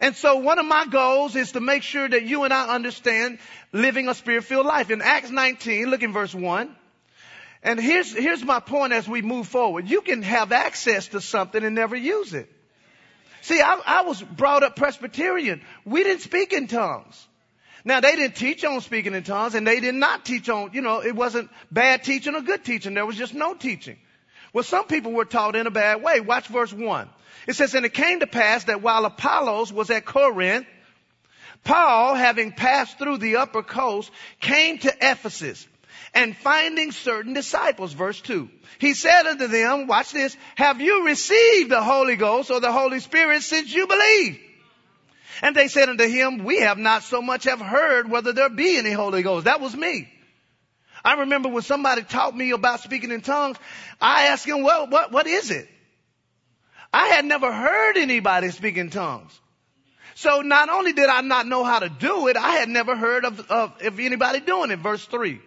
And 0.00 0.16
so 0.16 0.36
one 0.36 0.58
of 0.58 0.66
my 0.66 0.86
goals 0.86 1.36
is 1.36 1.52
to 1.52 1.60
make 1.60 1.82
sure 1.82 2.08
that 2.08 2.24
you 2.24 2.44
and 2.44 2.52
I 2.52 2.74
understand 2.74 3.38
living 3.72 4.08
a 4.08 4.14
spirit-filled 4.14 4.66
life. 4.66 4.90
In 4.90 5.02
Acts 5.02 5.30
19, 5.30 5.86
look 5.86 6.02
in 6.02 6.12
verse 6.12 6.34
1. 6.34 6.74
And 7.62 7.80
here's, 7.80 8.12
here's 8.12 8.44
my 8.44 8.60
point 8.60 8.92
as 8.92 9.08
we 9.08 9.22
move 9.22 9.48
forward. 9.48 9.88
You 9.88 10.02
can 10.02 10.22
have 10.22 10.52
access 10.52 11.08
to 11.08 11.20
something 11.20 11.64
and 11.64 11.74
never 11.74 11.96
use 11.96 12.34
it. 12.34 12.50
See, 13.40 13.60
I, 13.60 13.80
I 13.86 14.02
was 14.02 14.22
brought 14.22 14.62
up 14.62 14.76
Presbyterian. 14.76 15.62
We 15.84 16.02
didn't 16.02 16.22
speak 16.22 16.52
in 16.52 16.66
tongues. 16.66 17.26
Now 17.84 18.00
they 18.00 18.16
didn't 18.16 18.36
teach 18.36 18.64
on 18.64 18.80
speaking 18.80 19.14
in 19.14 19.22
tongues 19.22 19.54
and 19.54 19.66
they 19.66 19.80
did 19.80 19.94
not 19.94 20.24
teach 20.24 20.48
on, 20.48 20.70
you 20.72 20.80
know, 20.80 21.02
it 21.02 21.14
wasn't 21.14 21.50
bad 21.70 22.04
teaching 22.04 22.34
or 22.34 22.40
good 22.40 22.64
teaching. 22.64 22.94
There 22.94 23.04
was 23.04 23.16
just 23.16 23.34
no 23.34 23.54
teaching. 23.54 23.98
Well, 24.54 24.64
some 24.64 24.86
people 24.86 25.12
were 25.12 25.24
taught 25.24 25.56
in 25.56 25.66
a 25.66 25.70
bad 25.70 26.02
way. 26.02 26.20
Watch 26.20 26.46
verse 26.46 26.72
one. 26.72 27.10
It 27.46 27.56
says, 27.56 27.74
and 27.74 27.84
it 27.84 27.92
came 27.92 28.20
to 28.20 28.26
pass 28.26 28.64
that 28.64 28.80
while 28.80 29.04
Apollos 29.04 29.72
was 29.72 29.90
at 29.90 30.06
Corinth, 30.06 30.66
Paul, 31.64 32.14
having 32.14 32.52
passed 32.52 32.98
through 32.98 33.18
the 33.18 33.36
upper 33.36 33.62
coast, 33.62 34.10
came 34.40 34.78
to 34.78 34.94
Ephesus 35.00 35.66
and 36.14 36.36
finding 36.36 36.92
certain 36.92 37.32
disciples, 37.32 37.92
verse 37.92 38.20
2. 38.20 38.48
He 38.78 38.94
said 38.94 39.26
unto 39.26 39.48
them, 39.48 39.88
watch 39.88 40.12
this, 40.12 40.36
have 40.54 40.80
you 40.80 41.04
received 41.04 41.70
the 41.70 41.82
Holy 41.82 42.14
Ghost 42.16 42.50
or 42.50 42.60
the 42.60 42.72
Holy 42.72 43.00
Spirit 43.00 43.42
since 43.42 43.74
you 43.74 43.88
believe? 43.88 44.40
And 45.42 45.56
they 45.56 45.66
said 45.66 45.88
unto 45.88 46.06
him, 46.06 46.44
we 46.44 46.60
have 46.60 46.78
not 46.78 47.02
so 47.02 47.20
much 47.20 47.44
have 47.44 47.60
heard 47.60 48.08
whether 48.08 48.32
there 48.32 48.50
be 48.50 48.76
any 48.76 48.92
Holy 48.92 49.22
Ghost. 49.22 49.46
That 49.46 49.60
was 49.60 49.74
me. 49.76 50.08
I 51.04 51.20
remember 51.20 51.50
when 51.50 51.62
somebody 51.62 52.02
taught 52.02 52.34
me 52.34 52.52
about 52.52 52.80
speaking 52.80 53.10
in 53.10 53.20
tongues, 53.20 53.58
I 54.00 54.28
asked 54.28 54.46
him, 54.46 54.62
well, 54.62 54.86
what, 54.86 55.12
what 55.12 55.26
is 55.26 55.50
it? 55.50 55.68
I 56.92 57.08
had 57.08 57.24
never 57.24 57.52
heard 57.52 57.96
anybody 57.96 58.50
speak 58.50 58.76
in 58.76 58.88
tongues. 58.88 59.38
So 60.14 60.42
not 60.42 60.70
only 60.70 60.92
did 60.92 61.08
I 61.08 61.20
not 61.22 61.46
know 61.46 61.64
how 61.64 61.80
to 61.80 61.88
do 61.88 62.28
it, 62.28 62.36
I 62.36 62.52
had 62.52 62.68
never 62.68 62.96
heard 62.96 63.24
of, 63.24 63.40
of, 63.50 63.82
of 63.82 64.00
anybody 64.00 64.40
doing 64.40 64.70
it. 64.70 64.78
Verse 64.78 65.04
three. 65.04 65.40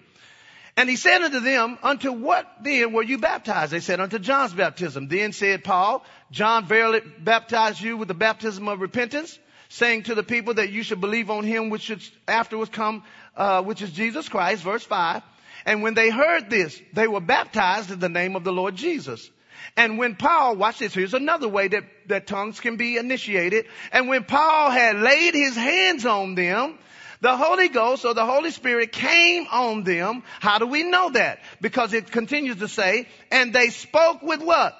And 0.76 0.88
he 0.88 0.96
said 0.96 1.24
unto 1.24 1.40
them, 1.40 1.80
unto 1.82 2.12
what 2.12 2.46
then 2.62 2.94
were 2.94 3.02
you 3.02 3.18
baptized? 3.18 3.72
They 3.72 3.80
said, 3.80 4.00
unto 4.00 4.20
John's 4.20 4.54
baptism. 4.54 5.08
Then 5.08 5.32
said 5.32 5.64
Paul, 5.64 6.06
John 6.30 6.66
verily 6.66 7.02
baptized 7.18 7.82
you 7.82 7.98
with 7.98 8.10
the 8.10 8.14
baptism 8.14 8.68
of 8.68 8.80
repentance, 8.80 9.40
saying 9.70 10.04
to 10.04 10.16
the 10.16 10.22
people 10.22 10.56
that 10.56 10.70
you 10.70 10.84
should 10.84 11.02
believe 11.02 11.32
on 11.32 11.46
him 11.46 11.72
which 11.72 11.84
should 11.84 12.04
afterwards 12.28 12.70
come, 12.70 13.04
uh, 13.36 13.64
which 13.64 13.82
is 13.82 13.90
Jesus 13.92 14.30
Christ. 14.30 14.62
Verse 14.62 14.84
five. 14.84 15.24
And 15.68 15.84
when 15.84 15.96
they 15.96 16.10
heard 16.10 16.50
this, 16.50 16.82
they 16.94 17.10
were 17.10 17.20
baptized 17.20 17.92
in 17.92 18.00
the 18.00 18.08
name 18.08 18.38
of 18.38 18.46
the 18.46 18.54
Lord 18.54 18.78
Jesus. 18.78 19.30
And 19.76 19.98
when 19.98 20.16
Paul, 20.16 20.56
watch 20.56 20.80
this, 20.80 20.94
here's 20.94 21.14
another 21.14 21.50
way 21.50 21.68
that, 21.68 21.84
that 22.08 22.26
tongues 22.26 22.62
can 22.62 22.78
be 22.78 22.96
initiated. 22.96 23.66
And 23.92 24.08
when 24.08 24.24
Paul 24.24 24.72
had 24.72 24.96
laid 24.96 25.36
his 25.36 25.58
hands 25.58 26.06
on 26.06 26.36
them, 26.36 26.78
the 27.20 27.36
Holy 27.36 27.68
Ghost 27.68 28.06
or 28.06 28.14
the 28.14 28.26
Holy 28.26 28.52
Spirit 28.52 28.94
came 28.94 29.46
on 29.52 29.84
them. 29.84 30.24
How 30.40 30.58
do 30.58 30.68
we 30.68 30.84
know 30.84 31.10
that? 31.10 31.40
Because 31.60 31.92
it 31.92 32.12
continues 32.12 32.58
to 32.60 32.70
say, 32.70 33.10
and 33.30 33.52
they 33.52 33.70
spoke 33.70 34.24
with 34.24 34.42
what? 34.42 34.74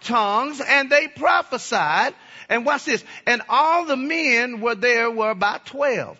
Tongues 0.00 0.60
and 0.60 0.90
they 0.90 1.06
prophesied. 1.06 2.12
And 2.48 2.66
watch 2.66 2.86
this. 2.86 3.04
And 3.24 3.40
all 3.48 3.86
the 3.86 3.96
men 3.96 4.60
were 4.60 4.74
there 4.74 5.12
were 5.12 5.30
about 5.30 5.66
12. 5.66 6.18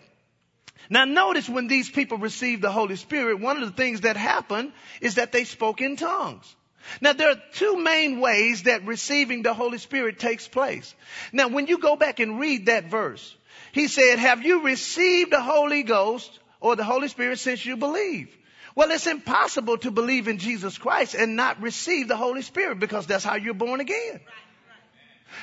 Now 0.90 1.04
notice 1.04 1.48
when 1.48 1.66
these 1.66 1.90
people 1.90 2.18
received 2.18 2.62
the 2.62 2.70
Holy 2.70 2.96
Spirit, 2.96 3.40
one 3.40 3.62
of 3.62 3.68
the 3.68 3.76
things 3.76 4.02
that 4.02 4.16
happened 4.16 4.72
is 5.00 5.16
that 5.16 5.32
they 5.32 5.44
spoke 5.44 5.80
in 5.80 5.96
tongues. 5.96 6.54
Now 7.00 7.12
there 7.12 7.30
are 7.30 7.42
two 7.52 7.76
main 7.78 8.20
ways 8.20 8.64
that 8.64 8.86
receiving 8.86 9.42
the 9.42 9.54
Holy 9.54 9.78
Spirit 9.78 10.18
takes 10.18 10.46
place. 10.46 10.94
Now 11.32 11.48
when 11.48 11.66
you 11.66 11.78
go 11.78 11.96
back 11.96 12.20
and 12.20 12.38
read 12.38 12.66
that 12.66 12.90
verse, 12.90 13.34
he 13.72 13.88
said, 13.88 14.18
have 14.18 14.44
you 14.44 14.62
received 14.62 15.32
the 15.32 15.40
Holy 15.40 15.82
Ghost 15.82 16.38
or 16.60 16.76
the 16.76 16.84
Holy 16.84 17.08
Spirit 17.08 17.38
since 17.38 17.64
you 17.64 17.76
believe? 17.76 18.34
Well, 18.76 18.90
it's 18.90 19.06
impossible 19.06 19.78
to 19.78 19.90
believe 19.90 20.26
in 20.26 20.38
Jesus 20.38 20.78
Christ 20.78 21.14
and 21.14 21.36
not 21.36 21.62
receive 21.62 22.08
the 22.08 22.16
Holy 22.16 22.42
Spirit 22.42 22.80
because 22.80 23.06
that's 23.06 23.24
how 23.24 23.36
you're 23.36 23.54
born 23.54 23.80
again. 23.80 24.20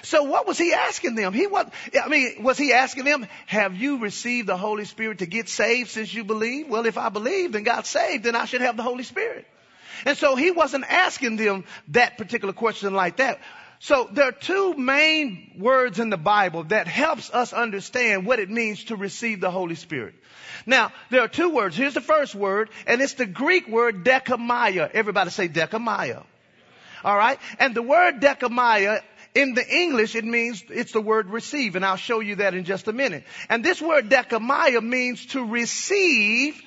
So 0.04 0.24
what 0.24 0.48
was 0.48 0.58
he 0.58 0.74
asking 0.74 1.16
them? 1.16 1.34
He 1.34 1.48
was, 1.48 1.68
I 2.02 2.08
mean, 2.08 2.44
was 2.44 2.58
he 2.58 2.74
asking 2.74 3.06
them, 3.06 3.28
have 3.46 3.76
you 3.76 3.98
received 4.00 4.48
the 4.48 4.58
Holy 4.58 4.86
Spirit 4.86 5.20
to 5.20 5.26
get 5.26 5.50
saved 5.50 5.90
since 5.90 6.14
you 6.14 6.24
believe? 6.24 6.70
Well, 6.70 6.86
if 6.86 6.98
I 6.98 7.10
believed 7.10 7.56
and 7.56 7.66
got 7.66 7.86
saved, 7.86 8.24
then 8.24 8.36
I 8.36 8.46
should 8.46 8.62
have 8.62 8.78
the 8.78 8.84
Holy 8.84 9.04
Spirit. 9.04 9.46
And 10.06 10.18
so 10.18 10.36
he 10.36 10.52
wasn't 10.52 10.86
asking 10.86 11.36
them 11.36 11.66
that 11.90 12.18
particular 12.18 12.54
question 12.54 12.94
like 12.94 13.18
that. 13.18 13.40
So 13.80 14.08
there 14.12 14.26
are 14.26 14.32
two 14.32 14.76
main 14.76 15.56
words 15.58 16.00
in 16.00 16.12
the 16.12 16.18
Bible 16.18 16.66
that 16.66 16.88
helps 16.88 17.32
us 17.32 17.52
understand 17.52 18.26
what 18.28 18.40
it 18.40 18.50
means 18.50 18.84
to 18.86 18.96
receive 18.96 19.42
the 19.42 19.50
Holy 19.50 19.76
Spirit. 19.76 20.14
Now, 20.68 20.92
there 21.10 21.22
are 21.22 21.28
two 21.28 21.50
words. 21.50 21.76
Here's 21.76 21.96
the 21.96 22.02
first 22.02 22.36
word, 22.36 22.70
and 22.86 23.02
it's 23.02 23.16
the 23.16 23.26
Greek 23.26 23.68
word 23.68 24.06
dechomai. 24.06 24.78
Everybody 24.94 25.32
say 25.32 25.50
dechomai. 25.50 26.24
Alright? 27.04 27.40
And 27.58 27.74
the 27.74 27.82
word 27.82 28.22
dechomai 28.22 29.02
in 29.34 29.54
the 29.54 29.68
English, 29.68 30.16
it 30.16 30.26
means, 30.26 30.64
it's 30.70 30.92
the 30.92 31.02
word 31.02 31.30
receive, 31.30 31.76
and 31.76 31.86
I'll 31.86 31.96
show 31.96 32.20
you 32.20 32.38
that 32.38 32.54
in 32.54 32.66
just 32.66 32.88
a 32.88 32.94
minute. 32.94 33.24
And 33.50 33.64
this 33.64 33.82
word 33.82 34.10
dechomai 34.10 34.82
means 34.84 35.26
to 35.28 35.46
receive 35.46 36.62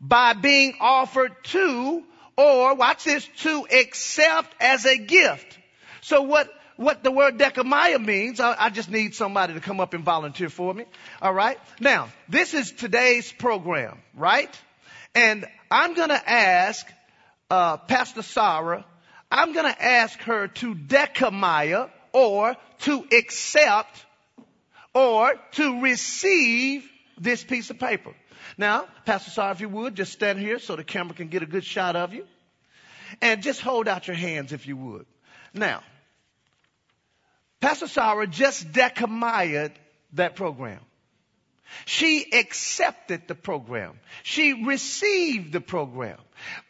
by 0.00 0.32
being 0.32 0.74
offered 0.80 1.32
to 1.44 2.02
or 2.36 2.74
watch 2.74 3.04
this, 3.04 3.28
to 3.38 3.66
accept 3.70 4.54
as 4.60 4.86
a 4.86 4.96
gift. 4.96 5.58
So 6.00 6.22
what, 6.22 6.50
what 6.76 7.04
the 7.04 7.10
word 7.10 7.38
dechomai 7.38 8.02
means, 8.04 8.40
I, 8.40 8.56
I, 8.58 8.70
just 8.70 8.90
need 8.90 9.14
somebody 9.14 9.54
to 9.54 9.60
come 9.60 9.80
up 9.80 9.92
and 9.92 10.02
volunteer 10.02 10.48
for 10.48 10.72
me. 10.72 10.86
All 11.20 11.34
right. 11.34 11.58
Now, 11.78 12.08
this 12.28 12.54
is 12.54 12.72
today's 12.72 13.30
program, 13.30 13.98
right? 14.14 14.58
And 15.14 15.44
I'm 15.70 15.94
going 15.94 16.08
to 16.08 16.30
ask 16.30 16.86
uh, 17.50 17.76
Pastor 17.76 18.22
Sarah. 18.22 18.84
I'm 19.30 19.52
going 19.52 19.72
to 19.72 19.84
ask 19.84 20.18
her 20.22 20.48
to 20.48 20.74
dechomai 20.74 21.90
or 22.12 22.56
to 22.80 23.06
accept 23.12 24.04
or 24.94 25.34
to 25.52 25.82
receive 25.82 26.88
this 27.18 27.44
piece 27.44 27.70
of 27.70 27.78
paper. 27.78 28.14
Now, 28.58 28.86
Pastor 29.04 29.30
Sarah, 29.30 29.52
if 29.52 29.60
you 29.60 29.68
would, 29.68 29.94
just 29.94 30.12
stand 30.12 30.38
here 30.38 30.58
so 30.58 30.76
the 30.76 30.84
camera 30.84 31.14
can 31.14 31.28
get 31.28 31.42
a 31.42 31.46
good 31.46 31.64
shot 31.64 31.96
of 31.96 32.12
you. 32.12 32.26
And 33.20 33.42
just 33.42 33.60
hold 33.60 33.88
out 33.88 34.06
your 34.06 34.16
hands 34.16 34.52
if 34.52 34.66
you 34.66 34.76
would. 34.76 35.06
Now, 35.52 35.82
Pastor 37.60 37.88
Sarah 37.88 38.26
just 38.26 38.72
dechomaied 38.72 39.72
that 40.14 40.36
program. 40.36 40.80
She 41.84 42.26
accepted 42.32 43.28
the 43.28 43.34
program. 43.34 43.98
She 44.22 44.64
received 44.64 45.52
the 45.52 45.60
program. 45.60 46.18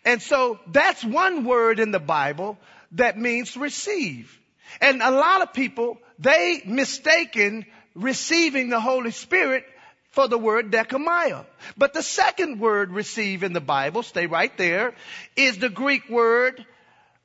And 0.05 0.21
so 0.21 0.59
that's 0.67 1.03
one 1.05 1.45
word 1.45 1.81
in 1.81 1.91
the 1.91 2.01
Bible 2.01 2.59
that 2.93 3.19
means 3.19 3.57
receive. 3.57 4.40
And 4.81 5.03
a 5.03 5.11
lot 5.11 5.43
of 5.43 5.53
people, 5.53 5.99
they 6.19 6.62
mistaken 6.67 7.67
receiving 7.95 8.69
the 8.69 8.81
Holy 8.81 9.11
Spirit 9.11 9.65
for 10.11 10.29
the 10.29 10.39
word 10.39 10.71
dechomai. 10.71 11.45
But 11.77 11.95
the 11.95 12.03
second 12.03 12.61
word 12.61 12.93
receive 12.93 13.43
in 13.43 13.53
the 13.53 13.61
Bible, 13.61 14.03
stay 14.03 14.27
right 14.27 14.57
there, 14.57 14.95
is 15.37 15.59
the 15.59 15.69
Greek 15.69 16.09
word 16.09 16.65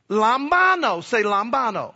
lambano. 0.09 1.03
Say 1.03 1.23
lambano. 1.23 1.93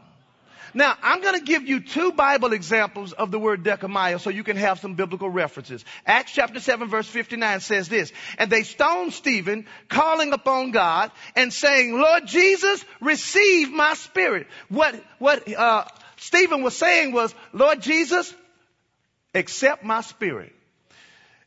Now, 0.73 0.95
I'm 1.01 1.21
going 1.21 1.39
to 1.39 1.45
give 1.45 1.67
you 1.67 1.79
two 1.79 2.11
Bible 2.11 2.53
examples 2.53 3.13
of 3.13 3.31
the 3.31 3.39
word 3.39 3.63
dechomai 3.63 4.19
so 4.19 4.29
you 4.29 4.43
can 4.43 4.57
have 4.57 4.79
some 4.79 4.95
biblical 4.95 5.29
references. 5.29 5.83
Acts 6.05 6.31
chapter 6.33 6.59
7 6.59 6.89
verse 6.89 7.07
59 7.07 7.59
says 7.59 7.89
this, 7.89 8.11
and 8.37 8.51
they 8.51 8.63
stoned 8.63 9.13
Stephen, 9.13 9.65
calling 9.87 10.33
upon 10.33 10.71
God 10.71 11.11
and 11.35 11.51
saying, 11.51 11.93
Lord 11.93 12.27
Jesus, 12.27 12.83
receive 13.01 13.71
my 13.71 13.93
spirit. 13.95 14.47
What, 14.69 14.95
what, 15.17 15.51
uh, 15.53 15.85
Stephen 16.17 16.63
was 16.63 16.75
saying 16.75 17.13
was, 17.13 17.33
Lord 17.53 17.81
Jesus, 17.81 18.33
accept 19.33 19.83
my 19.83 20.01
spirit. 20.01 20.53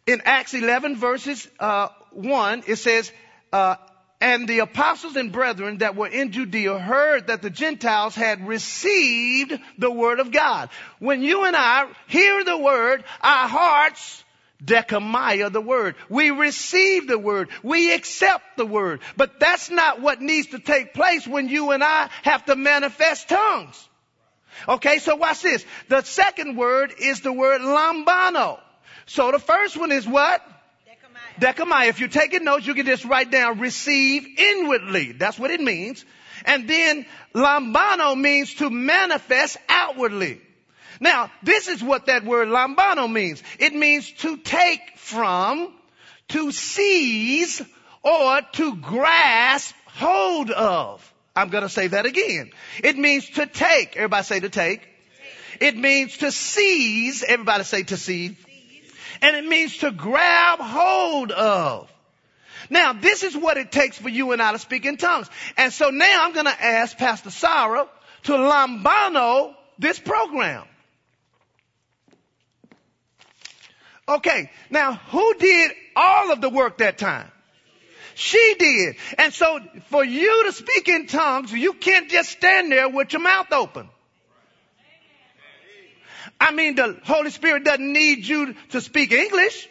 In 0.07 0.23
Acts 0.25 0.55
11 0.55 0.97
verses 0.97 1.49
uh, 1.61 1.88
1, 2.11 2.64
it 2.67 2.76
says, 2.76 3.12
uh, 3.52 3.76
and 4.23 4.47
the 4.47 4.61
apostles 4.61 5.17
and 5.17 5.33
brethren 5.33 5.79
that 5.79 5.97
were 5.97 6.07
in 6.07 6.31
Judea 6.31 6.79
heard 6.79 7.26
that 7.26 7.43
the 7.43 7.50
Gentiles 7.50 8.14
had 8.14 8.47
received 8.47 9.52
the 9.79 9.91
word 9.91 10.21
of 10.21 10.31
God. 10.31 10.71
When 11.00 11.23
you 11.23 11.45
and 11.45 11.57
I 11.57 11.88
hear 12.07 12.45
the 12.45 12.57
word, 12.57 13.02
our 13.21 13.49
hearts 13.49 14.25
Dechomai 14.64 15.52
the 15.52 15.61
word. 15.61 15.97
We 16.09 16.31
receive 16.31 17.09
the 17.09 17.19
word. 17.19 17.49
We 17.64 17.93
accept 17.93 18.57
the 18.57 18.64
word. 18.64 19.00
But 19.17 19.41
that's 19.41 19.71
not 19.71 20.00
what 20.00 20.23
needs 20.23 20.49
to 20.49 20.61
take 20.61 20.95
place 20.95 21.26
when 21.26 21.49
you 21.49 21.73
and 21.73 21.83
I 21.83 22.09
have 22.23 22.45
to 22.45 22.55
manifest 22.55 23.29
tongues. 23.29 23.88
Okay, 24.69 25.00
so 25.00 25.17
watch 25.17 25.43
this. 25.43 25.67
The 25.88 26.02
second 26.02 26.57
word 26.57 26.95
is 26.97 27.23
the 27.23 27.33
word 27.33 27.61
lambano. 27.61 28.61
So 29.07 29.33
the 29.33 29.41
first 29.41 29.76
one 29.76 29.91
is 29.91 30.07
what? 30.07 30.47
Dechomai. 31.40 31.88
If 31.88 32.00
you're 32.00 32.08
taking 32.08 32.44
notes, 32.44 32.66
you 32.66 32.74
can 32.74 32.86
just 32.86 33.04
write 33.04 33.30
down 33.30 33.58
receive 33.58 34.26
inwardly. 34.38 35.12
That's 35.12 35.38
what 35.38 35.50
it 35.50 35.60
means. 35.60 36.04
And 36.44 36.68
then 36.68 37.06
lambano 37.34 38.18
means 38.18 38.54
to 38.54 38.70
manifest 38.70 39.56
outwardly. 39.68 40.40
Now, 41.00 41.30
this 41.42 41.68
is 41.68 41.82
what 41.82 42.06
that 42.06 42.24
word 42.24 42.48
lambano 42.48 43.10
means. 43.10 43.42
It 43.58 43.74
means 43.74 44.10
to 44.18 44.36
take 44.36 44.80
from, 44.96 45.72
to 46.28 46.52
seize, 46.52 47.62
or 48.02 48.40
to 48.52 48.76
grasp 48.76 49.74
hold 49.86 50.50
of. 50.50 51.12
I'm 51.34 51.48
going 51.48 51.62
to 51.62 51.68
say 51.68 51.88
that 51.88 52.06
again. 52.06 52.50
It 52.82 52.96
means 52.96 53.28
to 53.30 53.46
take. 53.46 53.96
Everybody 53.96 54.24
say 54.24 54.40
to 54.40 54.50
take. 54.50 54.80
take. 54.80 54.88
It 55.60 55.76
means 55.76 56.18
to 56.18 56.30
seize. 56.30 57.22
Everybody 57.22 57.64
say 57.64 57.82
to 57.84 57.96
seize. 57.96 58.36
And 59.21 59.37
it 59.37 59.45
means 59.45 59.78
to 59.78 59.90
grab 59.90 60.59
hold 60.61 61.31
of. 61.33 61.92
Now, 62.71 62.92
this 62.92 63.23
is 63.23 63.37
what 63.37 63.57
it 63.57 63.71
takes 63.71 63.99
for 63.99 64.09
you 64.09 64.33
and 64.33 64.40
I 64.40 64.52
to 64.52 64.59
speak 64.59 64.87
in 64.87 64.97
tongues. 64.97 65.28
And 65.57 65.73
so 65.73 65.90
now 65.90 66.25
I'm 66.25 66.33
going 66.33 66.47
to 66.47 66.64
ask 66.64 66.97
Pastor 66.97 67.31
Sarah 67.31 67.87
to 68.25 68.33
lambano 68.33 69.54
this 69.78 69.99
program. 69.99 70.64
Okay, 74.09 74.50
now 74.71 74.95
who 74.95 75.35
did 75.35 75.73
all 75.95 76.33
of 76.33 76.40
the 76.40 76.49
work 76.49 76.78
that 76.78 76.99
time? 76.99 77.31
She 78.14 78.57
did. 78.59 78.97
And 79.19 79.33
so 79.33 79.61
for 79.88 80.04
you 80.04 80.45
to 80.45 80.52
speak 80.52 80.88
in 80.88 81.07
tongues, 81.07 81.52
you 81.52 81.73
can't 81.73 82.11
just 82.11 82.31
stand 82.31 82.71
there 82.71 82.88
with 82.88 83.12
your 83.12 83.23
mouth 83.23 83.52
open. 83.52 83.88
I 86.42 86.50
mean, 86.50 86.75
the 86.75 86.99
Holy 87.04 87.30
Spirit 87.30 87.62
doesn't 87.62 87.92
need 87.92 88.26
you 88.26 88.56
to 88.70 88.80
speak 88.80 89.12
English, 89.12 89.68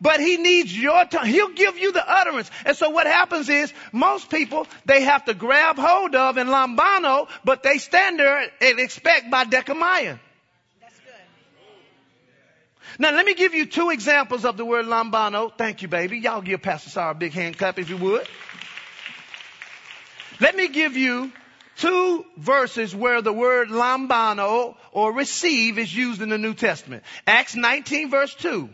but 0.00 0.20
He 0.20 0.36
needs 0.36 0.78
your 0.78 1.04
tongue. 1.06 1.26
He'll 1.26 1.54
give 1.54 1.76
you 1.76 1.90
the 1.90 2.08
utterance. 2.08 2.48
And 2.64 2.76
so 2.76 2.90
what 2.90 3.08
happens 3.08 3.48
is 3.48 3.72
most 3.92 4.30
people, 4.30 4.68
they 4.84 5.02
have 5.02 5.24
to 5.24 5.34
grab 5.34 5.76
hold 5.76 6.14
of 6.14 6.38
in 6.38 6.46
Lambano, 6.46 7.28
but 7.44 7.64
they 7.64 7.78
stand 7.78 8.20
there 8.20 8.46
and 8.60 8.78
expect 8.78 9.28
by 9.28 9.44
Dechomai. 9.44 10.20
Now 12.96 13.10
let 13.10 13.26
me 13.26 13.34
give 13.34 13.54
you 13.54 13.66
two 13.66 13.90
examples 13.90 14.44
of 14.44 14.56
the 14.56 14.64
word 14.64 14.86
lambano. 14.86 15.50
Thank 15.58 15.82
you, 15.82 15.88
baby. 15.88 16.18
Y'all 16.18 16.42
give 16.42 16.62
Pastor 16.62 16.90
Sarah 16.90 17.10
a 17.10 17.14
big 17.14 17.32
hand 17.32 17.58
clap 17.58 17.76
if 17.80 17.90
you 17.90 17.96
would. 17.96 18.24
Let 20.38 20.54
me 20.54 20.68
give 20.68 20.96
you 20.96 21.32
two 21.76 22.24
verses 22.36 22.94
where 22.94 23.20
the 23.20 23.32
word 23.32 23.68
lambano 23.68 24.76
or 24.94 25.12
receive 25.12 25.78
is 25.78 25.94
used 25.94 26.22
in 26.22 26.30
the 26.30 26.38
New 26.38 26.54
Testament. 26.54 27.02
Acts 27.26 27.54
19 27.54 28.08
verse 28.08 28.34
2. 28.36 28.70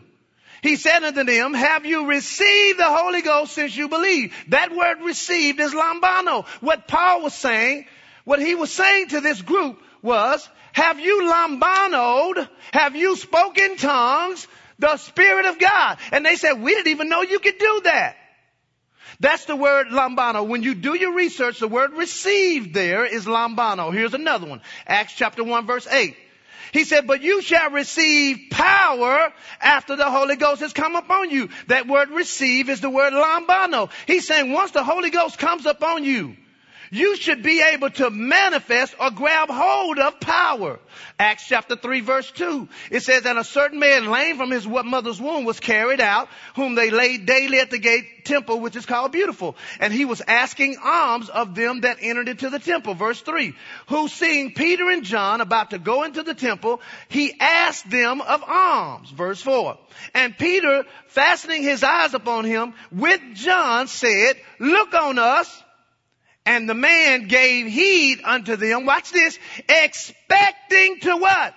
He 0.61 0.75
said 0.75 1.03
unto 1.03 1.23
them, 1.23 1.53
have 1.55 1.85
you 1.85 2.07
received 2.07 2.79
the 2.79 2.85
Holy 2.85 3.23
Ghost 3.23 3.53
since 3.53 3.75
you 3.75 3.89
believe? 3.89 4.33
That 4.49 4.73
word 4.73 5.01
received 5.01 5.59
is 5.59 5.73
lambano. 5.73 6.45
What 6.61 6.87
Paul 6.87 7.23
was 7.23 7.33
saying, 7.33 7.87
what 8.25 8.39
he 8.39 8.53
was 8.53 8.71
saying 8.71 9.07
to 9.09 9.21
this 9.21 9.41
group 9.41 9.81
was, 10.03 10.47
have 10.73 10.99
you 10.99 11.27
lambanoed? 11.27 12.47
Have 12.71 12.95
you 12.95 13.17
spoken 13.17 13.75
tongues? 13.75 14.47
The 14.77 14.97
Spirit 14.97 15.45
of 15.45 15.59
God. 15.59 15.97
And 16.11 16.25
they 16.25 16.35
said, 16.35 16.53
we 16.53 16.73
didn't 16.73 16.87
even 16.87 17.09
know 17.09 17.21
you 17.21 17.39
could 17.39 17.57
do 17.57 17.81
that. 17.85 18.15
That's 19.19 19.45
the 19.45 19.55
word 19.55 19.87
lambano. 19.87 20.47
When 20.47 20.63
you 20.63 20.73
do 20.73 20.95
your 20.95 21.13
research, 21.13 21.59
the 21.59 21.67
word 21.67 21.93
received 21.93 22.73
there 22.73 23.05
is 23.05 23.25
lambano. 23.25 23.93
Here's 23.93 24.13
another 24.13 24.47
one. 24.47 24.61
Acts 24.87 25.13
chapter 25.13 25.43
1 25.43 25.67
verse 25.67 25.87
8. 25.87 26.15
He 26.71 26.85
said, 26.85 27.05
but 27.05 27.21
you 27.21 27.41
shall 27.41 27.69
receive 27.71 28.49
power 28.49 29.33
after 29.59 29.97
the 29.97 30.09
Holy 30.09 30.37
Ghost 30.37 30.61
has 30.61 30.71
come 30.71 30.95
upon 30.95 31.29
you. 31.29 31.49
That 31.67 31.87
word 31.87 32.11
receive 32.11 32.69
is 32.69 32.79
the 32.79 32.89
word 32.89 33.13
lambano. 33.13 33.89
He's 34.07 34.25
saying 34.25 34.53
once 34.53 34.71
the 34.71 34.83
Holy 34.83 35.09
Ghost 35.09 35.37
comes 35.37 35.65
upon 35.65 36.05
you, 36.05 36.37
you 36.91 37.15
should 37.15 37.41
be 37.41 37.61
able 37.61 37.89
to 37.89 38.09
manifest 38.09 38.93
or 38.99 39.09
grab 39.11 39.49
hold 39.49 39.97
of 39.97 40.19
power. 40.19 40.77
Acts 41.17 41.47
chapter 41.47 41.77
3 41.77 42.01
verse 42.01 42.29
2. 42.31 42.67
It 42.91 42.99
says, 43.01 43.25
and 43.25 43.39
a 43.39 43.43
certain 43.45 43.79
man 43.79 44.11
lame 44.11 44.37
from 44.37 44.51
his 44.51 44.67
mother's 44.67 45.19
womb 45.19 45.45
was 45.45 45.59
carried 45.59 46.01
out, 46.01 46.27
whom 46.55 46.75
they 46.75 46.91
laid 46.91 47.25
daily 47.25 47.59
at 47.59 47.71
the 47.71 47.79
gate 47.79 48.25
temple, 48.25 48.59
which 48.59 48.75
is 48.75 48.85
called 48.85 49.13
beautiful. 49.13 49.55
And 49.79 49.93
he 49.93 50.03
was 50.03 50.21
asking 50.27 50.77
alms 50.83 51.29
of 51.29 51.55
them 51.55 51.81
that 51.81 51.99
entered 52.01 52.27
into 52.27 52.49
the 52.49 52.59
temple. 52.59 52.93
Verse 52.93 53.21
3. 53.21 53.53
Who 53.87 54.09
seeing 54.09 54.53
Peter 54.53 54.89
and 54.89 55.03
John 55.03 55.39
about 55.39 55.69
to 55.69 55.79
go 55.79 56.03
into 56.03 56.23
the 56.23 56.33
temple, 56.33 56.81
he 57.07 57.33
asked 57.39 57.89
them 57.89 58.19
of 58.19 58.43
alms. 58.43 59.09
Verse 59.11 59.41
4. 59.41 59.77
And 60.13 60.37
Peter, 60.37 60.83
fastening 61.07 61.63
his 61.63 61.83
eyes 61.83 62.13
upon 62.13 62.43
him, 62.43 62.73
with 62.91 63.21
John 63.35 63.87
said, 63.87 64.35
look 64.59 64.93
on 64.93 65.17
us. 65.17 65.63
And 66.45 66.67
the 66.67 66.73
man 66.73 67.27
gave 67.27 67.67
heed 67.67 68.21
unto 68.23 68.55
them, 68.55 68.85
watch 68.85 69.11
this, 69.11 69.37
expecting 69.69 70.99
to 71.01 71.17
what? 71.17 71.53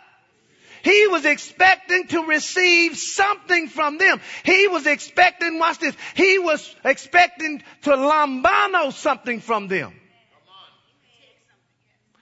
He 0.82 1.06
was 1.06 1.24
expecting 1.24 2.08
to 2.08 2.24
receive 2.24 2.98
something 2.98 3.68
from 3.68 3.96
them. 3.96 4.20
He 4.44 4.68
was 4.68 4.86
expecting, 4.86 5.58
watch 5.58 5.78
this, 5.78 5.96
he 6.14 6.38
was 6.38 6.76
expecting 6.84 7.62
to 7.82 7.90
lambano 7.90 8.92
something 8.92 9.40
from 9.40 9.68
them. 9.68 9.94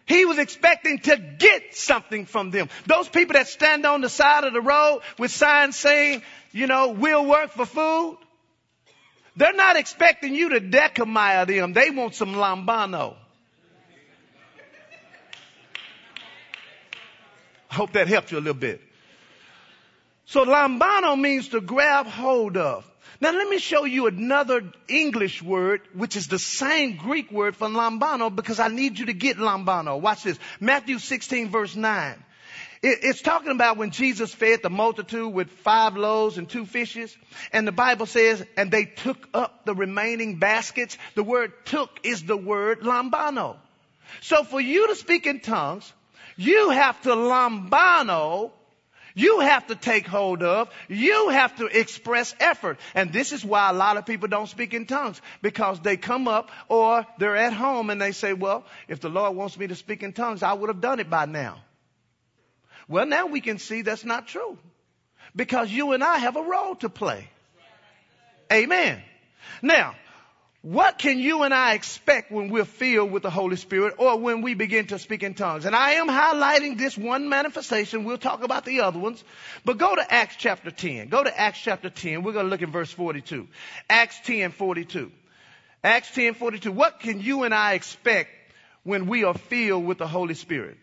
He 0.07 0.25
was 0.25 0.39
expecting 0.39 0.99
to 1.01 1.17
get 1.17 1.75
something 1.75 2.27
from 2.27 2.51
them. 2.51 2.69
Those 2.87 3.09
people 3.09 3.35
that 3.35 3.49
stand 3.49 3.85
on 3.85 4.01
the 4.01 4.09
side 4.09 4.45
of 4.45 4.53
the 4.53 4.61
road 4.61 5.01
with 5.19 5.33
signs 5.33 5.77
saying, 5.77 6.23
you 6.53 6.67
know, 6.67 6.89
we'll 6.91 7.27
work 7.27 7.51
for 7.51 7.67
food. 7.67 8.19
They're 9.37 9.55
not 9.55 9.77
expecting 9.77 10.35
you 10.35 10.51
to 10.51 10.61
Dechomai 10.61 11.47
them. 11.47 11.73
They 11.73 11.91
want 11.91 12.15
some 12.15 12.35
lambano. 12.35 13.17
I 17.71 17.75
hope 17.75 17.93
that 17.93 18.09
helped 18.09 18.31
you 18.31 18.39
a 18.39 18.41
little 18.41 18.53
bit. 18.53 18.83
So 20.27 20.45
lambano 20.45 21.19
means 21.19 21.49
to 21.49 21.61
grab 21.61 22.07
hold 22.07 22.57
of. 22.57 22.87
Now 23.21 23.33
let 23.33 23.49
me 23.49 23.59
show 23.59 23.85
you 23.85 24.09
another 24.09 24.63
English 24.89 25.43
word, 25.43 25.83
which 25.95 26.17
is 26.17 26.27
the 26.29 26.39
same 26.39 26.97
Greek 26.97 27.31
word 27.31 27.57
for 27.57 27.69
lambano, 27.69 28.35
because 28.35 28.61
I 28.61 28.69
need 28.69 28.99
you 28.99 29.07
to 29.07 29.13
get 29.13 29.39
lambano. 29.39 30.01
Watch 30.01 30.25
this. 30.25 30.39
Matthew 30.61 30.99
16 30.99 31.49
verse 31.49 31.75
9. 31.75 32.25
It's 32.83 33.23
talking 33.23 33.53
about 33.53 33.77
when 33.77 33.93
Jesus 33.93 34.35
fed 34.35 34.61
the 34.63 34.71
multitude 34.71 35.33
with 35.33 35.49
five 35.51 35.97
loaves 35.97 36.37
and 36.37 36.49
two 36.49 36.67
fishes. 36.67 37.17
And 37.53 37.67
the 37.67 37.73
Bible 37.73 38.07
says, 38.07 38.45
and 38.57 38.73
they 38.73 38.87
took 38.87 39.29
up 39.33 39.65
the 39.65 39.75
remaining 39.75 40.41
baskets. 40.41 40.99
The 41.15 41.23
word 41.23 41.53
took 41.65 42.01
is 42.03 42.25
the 42.25 42.37
word 42.37 42.81
lambano. 42.81 43.57
So 44.21 44.43
for 44.43 44.61
you 44.61 44.89
to 44.89 44.97
speak 44.97 45.27
in 45.27 45.41
tongues, 45.41 45.93
you 46.37 46.71
have 46.71 47.01
to 47.03 47.11
lambano 47.11 48.51
you 49.15 49.41
have 49.41 49.67
to 49.67 49.75
take 49.75 50.07
hold 50.07 50.43
of. 50.43 50.71
You 50.89 51.29
have 51.29 51.57
to 51.57 51.67
express 51.67 52.35
effort. 52.41 52.79
And 52.95 53.13
this 53.13 53.33
is 53.33 53.45
why 53.45 53.71
a 53.71 53.73
lot 53.73 53.97
of 53.97 54.07
people 54.07 54.29
don't 54.29 54.49
speak 54.49 54.75
in 54.75 54.87
tongues 54.87 55.21
because 55.43 55.81
they 55.81 55.97
come 55.97 56.29
up 56.29 56.51
or 56.69 57.07
they're 57.19 57.37
at 57.37 57.53
home 57.53 57.91
and 57.91 58.01
they 58.01 58.13
say, 58.13 58.33
well, 58.33 58.65
if 58.89 59.01
the 59.01 59.09
Lord 59.09 59.37
wants 59.37 59.59
me 59.59 59.67
to 59.67 59.75
speak 59.75 60.03
in 60.03 60.13
tongues, 60.13 60.43
I 60.43 60.53
would 60.53 60.69
have 60.69 60.81
done 60.81 61.01
it 61.01 61.11
by 61.11 61.27
now. 61.27 61.59
Well, 62.93 63.07
now 63.07 63.25
we 63.25 63.41
can 63.41 63.57
see 63.57 63.81
that's 63.81 64.05
not 64.05 64.29
true. 64.29 64.59
Because 65.35 65.71
you 65.71 65.93
and 65.93 66.05
I 66.05 66.19
have 66.19 66.37
a 66.37 66.43
role 66.43 66.75
to 66.77 66.91
play. 66.91 67.27
Amen. 68.53 69.01
Now, 69.63 69.95
what 70.61 70.99
can 70.99 71.19
you 71.19 71.43
and 71.43 71.55
I 71.55 71.73
expect 71.73 72.31
when 72.31 72.51
we're 72.51 72.67
filled 72.67 73.11
with 73.11 73.23
the 73.23 73.31
Holy 73.31 73.57
Spirit 73.57 73.95
or 73.97 74.19
when 74.19 74.43
we 74.43 74.53
begin 74.53 74.89
to 74.89 74.99
speak 74.99 75.23
in 75.23 75.33
tongues? 75.33 75.65
And 75.65 75.75
I 75.75 75.93
am 75.93 76.07
highlighting 76.07 76.77
this 76.77 76.99
one 76.99 77.31
manifestation. 77.31 78.05
We'll 78.05 78.19
talk 78.19 78.43
about 78.43 78.67
the 78.67 78.83
other 78.83 78.99
ones. 78.99 79.25
But 79.65 79.79
go 79.79 79.97
to 79.97 80.13
Acts 80.15 80.37
chapter 80.39 80.71
10. 80.71 81.09
Go 81.09 81.25
to 81.25 81.41
Acts 81.41 81.61
chapter 81.61 81.89
10. 81.89 82.23
We're 82.23 82.35
going 82.35 82.45
to 82.45 82.51
look 82.51 82.61
at 82.61 82.69
verse 82.69 82.93
42. 82.93 83.49
Acts 83.89 84.21
10, 84.25 84.53
42. 84.53 85.11
Acts 85.83 86.15
10, 86.15 86.35
42. 86.35 86.71
What 86.71 87.01
can 87.01 87.23
you 87.23 87.45
and 87.45 87.55
I 87.55 87.73
expect 87.73 88.29
when 88.83 89.07
we 89.07 89.25
are 89.25 89.33
filled 89.33 89.87
with 89.87 89.97
the 89.97 90.07
Holy 90.07 90.35
Spirit? 90.35 90.77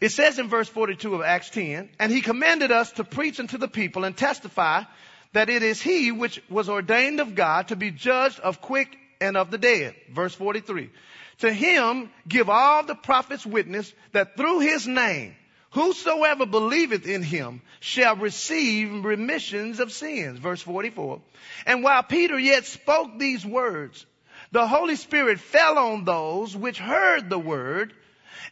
It 0.00 0.10
says 0.10 0.38
in 0.38 0.48
verse 0.48 0.68
42 0.68 1.14
of 1.14 1.22
Acts 1.22 1.50
10, 1.50 1.88
and 1.98 2.12
he 2.12 2.20
commanded 2.20 2.70
us 2.70 2.92
to 2.92 3.04
preach 3.04 3.40
unto 3.40 3.58
the 3.58 3.68
people 3.68 4.04
and 4.04 4.16
testify 4.16 4.84
that 5.32 5.48
it 5.48 5.62
is 5.62 5.80
he 5.80 6.12
which 6.12 6.42
was 6.48 6.68
ordained 6.68 7.20
of 7.20 7.34
God 7.34 7.68
to 7.68 7.76
be 7.76 7.90
judged 7.90 8.40
of 8.40 8.60
quick 8.60 8.96
and 9.20 9.36
of 9.36 9.50
the 9.50 9.58
dead. 9.58 9.94
Verse 10.10 10.34
43. 10.34 10.90
To 11.38 11.52
him 11.52 12.10
give 12.26 12.48
all 12.48 12.84
the 12.84 12.94
prophets 12.94 13.46
witness 13.46 13.92
that 14.12 14.36
through 14.36 14.60
his 14.60 14.86
name, 14.86 15.34
whosoever 15.70 16.46
believeth 16.46 17.06
in 17.06 17.22
him 17.22 17.62
shall 17.80 18.16
receive 18.16 19.04
remissions 19.04 19.80
of 19.80 19.92
sins. 19.92 20.38
Verse 20.38 20.62
44. 20.62 21.20
And 21.66 21.82
while 21.82 22.02
Peter 22.02 22.38
yet 22.38 22.64
spoke 22.64 23.18
these 23.18 23.44
words, 23.44 24.04
the 24.50 24.66
Holy 24.66 24.96
Spirit 24.96 25.40
fell 25.40 25.78
on 25.78 26.04
those 26.04 26.56
which 26.56 26.78
heard 26.78 27.28
the 27.28 27.38
word, 27.38 27.92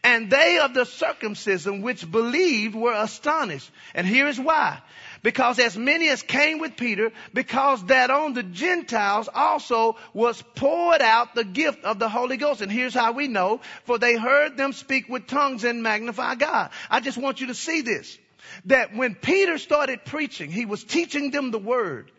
and 0.06 0.30
they 0.30 0.60
of 0.60 0.72
the 0.72 0.84
circumcision 0.84 1.82
which 1.82 2.08
believed 2.08 2.76
were 2.76 2.94
astonished. 2.94 3.68
And 3.92 4.06
here 4.06 4.28
is 4.28 4.38
why. 4.38 4.78
Because 5.24 5.58
as 5.58 5.76
many 5.76 6.08
as 6.08 6.22
came 6.22 6.60
with 6.60 6.76
Peter, 6.76 7.10
because 7.34 7.84
that 7.86 8.08
on 8.08 8.32
the 8.32 8.44
Gentiles 8.44 9.28
also 9.34 9.96
was 10.14 10.40
poured 10.54 11.02
out 11.02 11.34
the 11.34 11.42
gift 11.42 11.82
of 11.82 11.98
the 11.98 12.08
Holy 12.08 12.36
Ghost. 12.36 12.60
And 12.60 12.70
here's 12.70 12.94
how 12.94 13.10
we 13.10 13.26
know, 13.26 13.60
for 13.82 13.98
they 13.98 14.16
heard 14.16 14.56
them 14.56 14.72
speak 14.72 15.08
with 15.08 15.26
tongues 15.26 15.64
and 15.64 15.82
magnify 15.82 16.36
God. 16.36 16.70
I 16.88 17.00
just 17.00 17.18
want 17.18 17.40
you 17.40 17.48
to 17.48 17.54
see 17.54 17.80
this. 17.80 18.16
That 18.66 18.94
when 18.94 19.16
Peter 19.16 19.58
started 19.58 20.04
preaching, 20.04 20.52
he 20.52 20.66
was 20.66 20.84
teaching 20.84 21.32
them 21.32 21.50
the 21.50 21.58
word. 21.58 22.12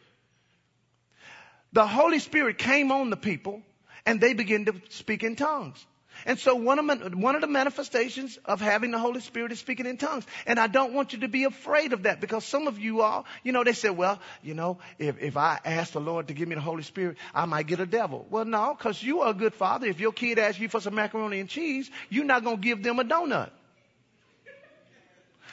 The 1.72 1.88
Holy 1.88 2.20
Spirit 2.20 2.58
came 2.58 2.92
on 2.92 3.12
the 3.12 3.16
people 3.16 3.62
and 4.06 4.20
they 4.20 4.34
began 4.34 4.66
to 4.66 4.74
speak 4.90 5.24
in 5.24 5.38
tongues. 5.38 5.86
And 6.26 6.40
so 6.40 6.56
one 6.56 6.80
of, 6.80 7.14
one 7.16 7.36
of 7.36 7.42
the 7.42 7.48
manifestations 7.48 8.38
of 8.46 8.60
having 8.60 8.92
the 8.92 9.00
Holy 9.00 9.22
Spirit 9.22 9.52
is 9.52 9.60
speaking 9.60 9.86
in 9.86 9.98
tongues. 9.98 10.26
And 10.46 10.60
I 10.60 10.68
don't 10.68 10.94
want 10.94 11.14
you 11.14 11.20
to 11.20 11.28
be 11.28 11.44
afraid 11.44 11.94
of 11.94 12.04
that 12.04 12.20
because 12.22 12.46
some 12.46 12.68
of 12.68 12.80
you 12.80 13.02
all, 13.02 13.26
you 13.44 13.52
know, 13.52 13.64
they 13.64 13.74
say, 13.74 13.90
well, 13.90 14.20
you 14.44 14.54
know, 14.54 14.80
if, 15.00 15.22
if 15.22 15.38
I 15.38 15.60
ask 15.64 15.94
the 15.94 16.02
Lord 16.02 16.28
to 16.28 16.34
give 16.34 16.48
me 16.48 16.56
the 16.56 16.62
Holy 16.62 16.84
Spirit, 16.84 17.18
I 17.34 17.46
might 17.46 17.68
get 17.68 17.80
a 17.80 17.86
devil. 17.86 18.26
Well, 18.30 18.46
no, 18.46 18.76
because 18.78 19.02
you 19.02 19.22
are 19.22 19.32
a 19.32 19.34
good 19.34 19.54
father. 19.54 19.88
If 19.88 20.00
your 20.00 20.12
kid 20.12 20.40
asks 20.40 20.60
you 20.60 20.70
for 20.70 20.80
some 20.80 20.96
macaroni 20.96 21.40
and 21.40 21.50
cheese, 21.50 21.90
you're 22.10 22.26
not 22.26 22.44
going 22.44 22.58
to 22.58 22.64
give 22.64 22.84
them 22.84 23.00
a 23.00 23.04
donut. 23.04 23.52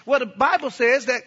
Well, 0.07 0.20
the 0.20 0.27
Bible 0.27 0.70
says 0.70 1.07
that 1.07 1.22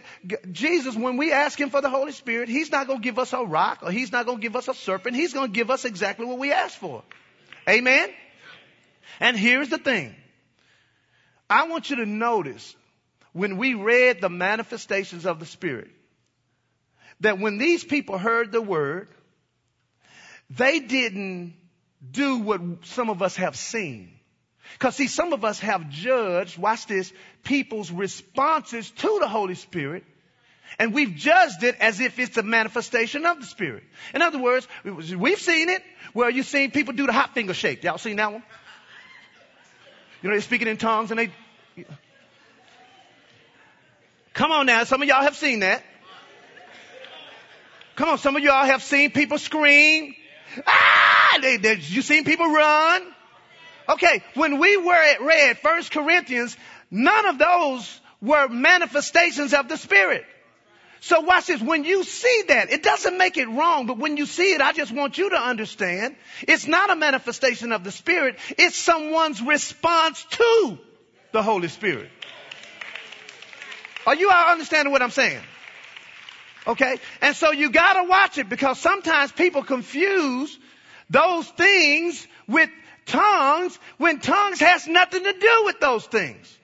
Jesus, 0.52 0.96
when 0.96 1.18
we 1.18 1.32
ask 1.32 1.60
Him 1.60 1.72
for 1.72 1.82
the 1.82 1.90
Holy 1.90 2.12
Spirit, 2.12 2.48
He's 2.48 2.72
not 2.72 2.86
going 2.86 3.00
to 3.00 3.04
give 3.04 3.18
us 3.18 3.34
a 3.34 3.44
rock 3.44 3.80
or 3.82 3.92
He's 3.92 4.12
not 4.12 4.26
going 4.26 4.38
to 4.38 4.42
give 4.42 4.56
us 4.56 4.68
a 4.68 4.74
serpent. 4.74 5.16
He's 5.16 5.34
going 5.34 5.48
to 5.48 5.54
give 5.54 5.72
us 5.72 5.84
exactly 5.84 6.26
what 6.26 6.38
we 6.38 6.52
ask 6.52 6.78
for. 6.78 7.04
Amen? 7.68 8.10
And 9.20 9.38
here's 9.38 9.70
the 9.70 9.78
thing. 9.78 10.16
I 11.50 11.68
want 11.68 11.90
you 11.90 11.98
to 11.98 12.06
notice 12.06 12.76
when 13.34 13.58
we 13.58 13.74
read 13.74 14.22
the 14.22 14.30
manifestations 14.30 15.26
of 15.26 15.40
the 15.40 15.46
Spirit, 15.46 15.90
that 17.22 17.40
when 17.40 17.58
these 17.58 17.84
people 17.84 18.18
heard 18.18 18.52
the 18.52 18.62
word, 18.62 19.08
they 20.50 20.80
didn't 20.80 21.56
do 22.12 22.38
what 22.38 22.62
some 22.84 23.10
of 23.10 23.22
us 23.22 23.36
have 23.38 23.56
seen. 23.56 24.12
Cause 24.80 24.96
see, 24.96 25.08
some 25.08 25.34
of 25.34 25.46
us 25.46 25.60
have 25.60 25.90
judged, 25.90 26.58
watch 26.58 26.86
this, 26.88 27.12
people's 27.44 27.92
responses 27.92 28.92
to 28.92 29.18
the 29.20 29.28
Holy 29.28 29.56
Spirit, 29.56 30.04
and 30.78 30.94
we've 30.94 31.16
judged 31.16 31.64
it 31.64 31.76
as 31.80 32.00
if 32.00 32.20
it's 32.20 32.38
a 32.38 32.44
manifestation 32.44 33.26
of 33.26 33.40
the 33.40 33.46
Spirit. 33.46 33.84
In 34.14 34.22
other 34.22 34.40
words, 34.40 34.68
we've 34.84 35.40
seen 35.40 35.70
it 35.70 35.82
where 36.14 36.30
you've 36.30 36.46
seen 36.46 36.72
people 36.72 36.94
do 36.94 37.06
the 37.06 37.14
hot 37.14 37.34
finger 37.34 37.54
shake. 37.54 37.84
Y'all 37.84 37.98
seen 37.98 38.18
that 38.18 38.34
one? 38.34 38.44
You 40.22 40.30
know, 40.30 40.36
they're 40.36 40.42
speaking 40.42 40.68
in 40.68 40.78
tongues 40.78 41.12
and 41.12 41.20
they. 41.20 41.32
Come 44.34 44.52
on 44.52 44.66
now, 44.66 44.84
some 44.84 45.02
of 45.02 45.08
y'all 45.08 45.24
have 45.24 45.36
seen 45.36 45.62
that. 45.62 45.84
Come 47.96 48.10
on, 48.10 48.18
some 48.20 48.36
of 48.36 48.44
y'all 48.44 48.66
have 48.66 48.84
seen 48.84 49.12
people 49.12 49.40
scream. 49.40 50.16
Ah! 50.66 51.40
They, 51.42 51.58
they, 51.58 51.76
you 51.76 52.02
seen 52.02 52.24
people 52.24 52.48
run. 52.48 53.02
Okay, 53.90 54.24
when 54.36 54.60
we 54.60 54.78
were 54.78 54.94
at 54.94 55.22
read 55.22 55.58
First 55.60 55.92
Corinthians, 55.92 56.56
none 56.92 57.26
of 57.26 57.38
those 57.38 58.02
were 58.22 58.48
manifestations 58.48 59.54
of 59.54 59.68
the 59.70 59.78
Spirit. 59.78 60.26
So 61.00 61.22
watch 61.22 61.48
this. 61.48 61.62
When 61.62 61.84
you 61.84 62.04
see 62.04 62.44
that, 62.48 62.72
it 62.72 62.84
doesn't 62.84 63.18
make 63.18 63.38
it 63.38 63.48
wrong, 63.48 63.86
but 63.86 63.98
when 63.98 64.18
you 64.18 64.26
see 64.26 64.54
it, 64.54 64.62
I 64.62 64.74
just 64.74 64.92
want 64.92 65.18
you 65.18 65.30
to 65.30 65.40
understand, 65.40 66.16
it's 66.48 66.68
not 66.68 66.90
a 66.90 66.96
manifestation 66.96 67.72
of 67.72 67.84
the 67.84 67.92
Spirit, 67.92 68.38
it's 68.58 68.76
someone's 68.76 69.42
response 69.42 70.26
to 70.32 70.78
the 71.32 71.44
Holy 71.44 71.68
Spirit. 71.68 72.10
Are 74.06 74.16
you 74.16 74.30
understanding 74.30 74.92
what 74.92 75.02
I'm 75.02 75.12
saying? 75.12 75.42
Okay? 76.66 76.98
And 77.22 77.36
so 77.36 77.52
you 77.52 77.70
gotta 77.70 78.08
watch 78.08 78.38
it 78.38 78.50
because 78.50 78.80
sometimes 78.80 79.32
people 79.32 79.64
confuse 79.64 80.58
those 81.10 81.48
things 81.50 82.26
with 82.48 82.70
tongues 83.06 83.78
when 83.98 84.20
tongues 84.20 84.60
has 84.60 84.88
nothing 84.88 85.24
to 85.24 85.34
do 85.34 85.62
with 85.66 85.80
those 85.80 86.06
things 86.06 86.57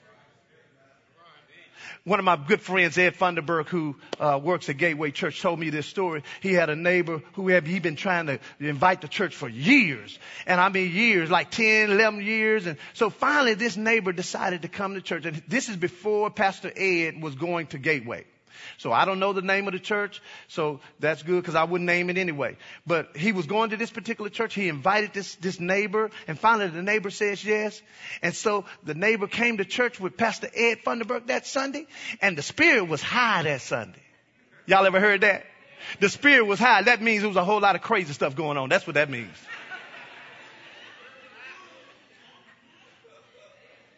one 2.05 2.19
of 2.19 2.25
my 2.25 2.35
good 2.35 2.59
friends, 2.59 2.97
Ed 2.97 3.15
Funderburg, 3.15 3.69
who 3.69 3.95
uh, 4.19 4.37
works 4.41 4.67
at 4.67 4.77
Gateway 4.77 5.11
Church, 5.11 5.41
told 5.41 5.57
me 5.57 5.69
this 5.69 5.87
story. 5.87 6.23
He 6.41 6.53
had 6.53 6.69
a 6.69 6.75
neighbor 6.75 7.21
who 7.33 7.47
had 7.47 7.65
he 7.65 7.79
been 7.79 7.95
trying 7.95 8.27
to 8.27 8.39
invite 8.59 8.99
the 8.99 9.07
church 9.07 9.33
for 9.35 9.47
years, 9.47 10.19
and 10.45 10.59
I 10.59 10.67
mean 10.67 10.91
years, 10.91 11.31
like 11.31 11.49
10, 11.49 11.91
11 11.91 12.21
years. 12.21 12.65
And 12.67 12.77
so 12.93 13.09
finally, 13.09 13.53
this 13.53 13.77
neighbor 13.77 14.11
decided 14.11 14.63
to 14.63 14.67
come 14.67 14.95
to 14.95 15.01
church, 15.01 15.25
and 15.25 15.41
this 15.47 15.69
is 15.69 15.77
before 15.77 16.29
Pastor 16.29 16.71
Ed 16.75 17.21
was 17.21 17.35
going 17.35 17.67
to 17.67 17.77
Gateway. 17.77 18.25
So 18.77 18.91
I 18.91 19.05
don't 19.05 19.19
know 19.19 19.33
the 19.33 19.41
name 19.41 19.67
of 19.67 19.73
the 19.73 19.79
church, 19.79 20.21
so 20.47 20.79
that's 20.99 21.23
good 21.23 21.41
because 21.41 21.55
I 21.55 21.63
wouldn't 21.63 21.85
name 21.87 22.09
it 22.09 22.17
anyway. 22.17 22.57
But 22.85 23.15
he 23.15 23.31
was 23.31 23.45
going 23.45 23.71
to 23.71 23.77
this 23.77 23.91
particular 23.91 24.29
church. 24.29 24.53
He 24.53 24.67
invited 24.67 25.13
this, 25.13 25.35
this 25.35 25.59
neighbor 25.59 26.11
and 26.27 26.37
finally 26.37 26.67
the 26.69 26.81
neighbor 26.81 27.09
says 27.09 27.43
yes. 27.43 27.81
And 28.21 28.35
so 28.35 28.65
the 28.83 28.93
neighbor 28.93 29.27
came 29.27 29.57
to 29.57 29.65
church 29.65 29.99
with 29.99 30.17
Pastor 30.17 30.49
Ed 30.53 30.79
Funderburg 30.85 31.27
that 31.27 31.45
Sunday 31.47 31.87
and 32.21 32.37
the 32.37 32.41
spirit 32.41 32.87
was 32.87 33.01
high 33.01 33.43
that 33.43 33.61
Sunday. 33.61 34.01
Y'all 34.65 34.85
ever 34.85 34.99
heard 34.99 35.21
that? 35.21 35.45
The 35.99 36.09
spirit 36.09 36.45
was 36.45 36.59
high. 36.59 36.83
That 36.83 37.01
means 37.01 37.21
there 37.21 37.27
was 37.29 37.37
a 37.37 37.43
whole 37.43 37.59
lot 37.59 37.75
of 37.75 37.81
crazy 37.81 38.13
stuff 38.13 38.35
going 38.35 38.57
on. 38.57 38.69
That's 38.69 38.87
what 38.87 38.95
that 38.95 39.09
means. 39.09 39.35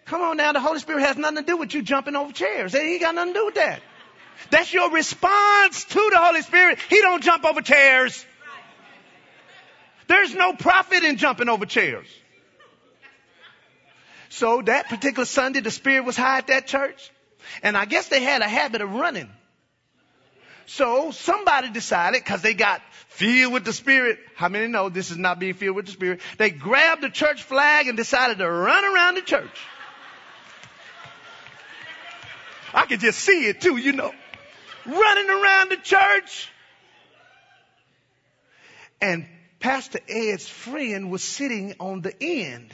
Come 0.05 0.21
on 0.21 0.37
now, 0.37 0.53
the 0.53 0.59
Holy 0.59 0.79
Spirit 0.79 1.01
has 1.01 1.17
nothing 1.17 1.37
to 1.37 1.43
do 1.43 1.57
with 1.57 1.73
you 1.73 1.81
jumping 1.81 2.15
over 2.15 2.31
chairs. 2.31 2.75
It 2.75 2.81
ain't 2.81 3.01
got 3.01 3.15
nothing 3.15 3.33
to 3.33 3.39
do 3.39 3.45
with 3.47 3.55
that. 3.55 3.81
That's 4.49 4.73
your 4.73 4.91
response 4.91 5.85
to 5.85 6.09
the 6.11 6.17
Holy 6.17 6.41
Spirit. 6.41 6.79
He 6.89 7.01
don't 7.01 7.23
jump 7.23 7.45
over 7.45 7.61
chairs. 7.61 8.25
There's 10.07 10.35
no 10.35 10.53
profit 10.53 11.03
in 11.03 11.17
jumping 11.17 11.49
over 11.49 11.65
chairs. 11.65 12.07
So 14.29 14.61
that 14.63 14.89
particular 14.89 15.25
Sunday, 15.25 15.61
the 15.61 15.71
Spirit 15.71 16.05
was 16.05 16.17
high 16.17 16.39
at 16.39 16.47
that 16.47 16.67
church. 16.67 17.11
And 17.63 17.77
I 17.77 17.85
guess 17.85 18.09
they 18.09 18.21
had 18.21 18.41
a 18.41 18.47
habit 18.47 18.81
of 18.81 18.91
running. 18.91 19.29
So 20.67 21.11
somebody 21.11 21.69
decided, 21.69 22.25
cause 22.25 22.41
they 22.41 22.53
got 22.53 22.81
filled 23.07 23.53
with 23.53 23.65
the 23.65 23.73
Spirit. 23.73 24.19
How 24.35 24.49
many 24.49 24.67
know 24.67 24.89
this 24.89 25.11
is 25.11 25.17
not 25.17 25.39
being 25.39 25.53
filled 25.53 25.75
with 25.75 25.85
the 25.85 25.91
Spirit? 25.91 26.21
They 26.37 26.49
grabbed 26.49 27.01
the 27.01 27.09
church 27.09 27.43
flag 27.43 27.87
and 27.87 27.95
decided 27.95 28.39
to 28.39 28.49
run 28.49 28.83
around 28.83 29.15
the 29.15 29.21
church. 29.21 29.57
I 32.73 32.87
could 32.87 32.99
just 32.99 33.19
see 33.19 33.47
it 33.47 33.61
too, 33.61 33.77
you 33.77 33.93
know 33.93 34.11
running 34.85 35.29
around 35.29 35.71
the 35.71 35.77
church. 35.77 36.49
And 39.01 39.25
Pastor 39.59 39.99
Ed's 40.07 40.47
friend 40.47 41.11
was 41.11 41.23
sitting 41.23 41.75
on 41.79 42.01
the 42.01 42.13
end. 42.21 42.73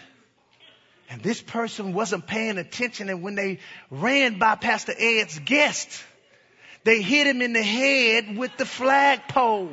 And 1.09 1.21
this 1.21 1.41
person 1.41 1.93
wasn't 1.93 2.25
paying 2.25 2.57
attention. 2.57 3.09
And 3.09 3.21
when 3.21 3.35
they 3.35 3.59
ran 3.89 4.39
by 4.39 4.55
Pastor 4.55 4.93
Ed's 4.97 5.39
guest, 5.39 6.03
they 6.83 7.01
hit 7.01 7.27
him 7.27 7.41
in 7.41 7.53
the 7.53 7.63
head 7.63 8.37
with 8.37 8.55
the 8.57 8.65
flagpole. 8.65 9.71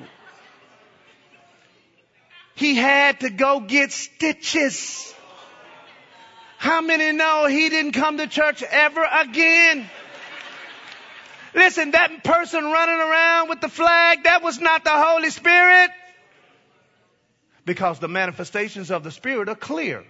He 2.55 2.75
had 2.75 3.21
to 3.21 3.31
go 3.31 3.61
get 3.61 3.93
stitches. 3.93 5.15
How 6.57 6.81
many 6.81 7.13
know 7.13 7.47
he 7.47 7.69
didn't 7.69 7.93
come 7.93 8.19
to 8.19 8.27
church 8.27 8.65
ever 8.65 9.05
again? 9.21 9.89
Listen, 11.55 11.93
that 11.93 12.25
person 12.25 12.65
running 12.65 13.01
around 13.01 13.49
with 13.49 13.61
the 13.61 13.69
flag, 13.69 14.25
that 14.25 14.43
was 14.43 14.61
not 14.61 14.85
the 14.85 14.91
Holy 14.93 15.31
Spirit. 15.31 15.91
Because 17.65 17.99
the 17.99 18.09
manifestations 18.09 18.91
of 18.91 19.03
the 19.05 19.11
Spirit 19.11 19.49
are 19.49 19.55
clear. 19.55 20.05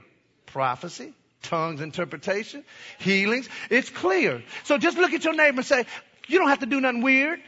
Prophecy, 0.46 1.12
tongues 1.42 1.81
interpretation, 1.81 2.64
healings. 2.98 3.48
It's 3.70 3.90
clear. 3.90 4.42
So 4.64 4.79
just 4.79 4.96
look 4.96 5.12
at 5.12 5.24
your 5.24 5.35
neighbor 5.35 5.59
and 5.59 5.66
say, 5.66 5.85
you 6.27 6.38
don't 6.38 6.48
have 6.48 6.61
to 6.61 6.66
do 6.66 6.81
nothing 6.81 7.03
weird. 7.03 7.40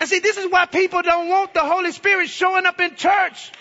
And 0.00 0.08
see, 0.08 0.18
this 0.18 0.36
is 0.36 0.50
why 0.50 0.66
people 0.66 1.02
don't 1.02 1.28
want 1.28 1.54
the 1.54 1.60
Holy 1.60 1.92
Spirit 1.92 2.28
showing 2.28 2.66
up 2.66 2.80
in 2.80 2.96
church. 2.96 3.52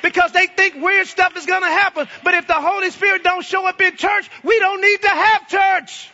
because 0.00 0.32
they 0.32 0.46
think 0.46 0.82
weird 0.82 1.06
stuff 1.06 1.36
is 1.36 1.46
going 1.46 1.62
to 1.62 1.68
happen. 1.68 2.08
But 2.24 2.34
if 2.34 2.46
the 2.46 2.54
Holy 2.54 2.90
Spirit 2.90 3.22
don't 3.22 3.44
show 3.44 3.66
up 3.66 3.80
in 3.80 3.96
church, 3.96 4.30
we 4.42 4.58
don't 4.58 4.80
need 4.80 5.02
to 5.02 5.08
have 5.08 5.48
church. 5.48 6.10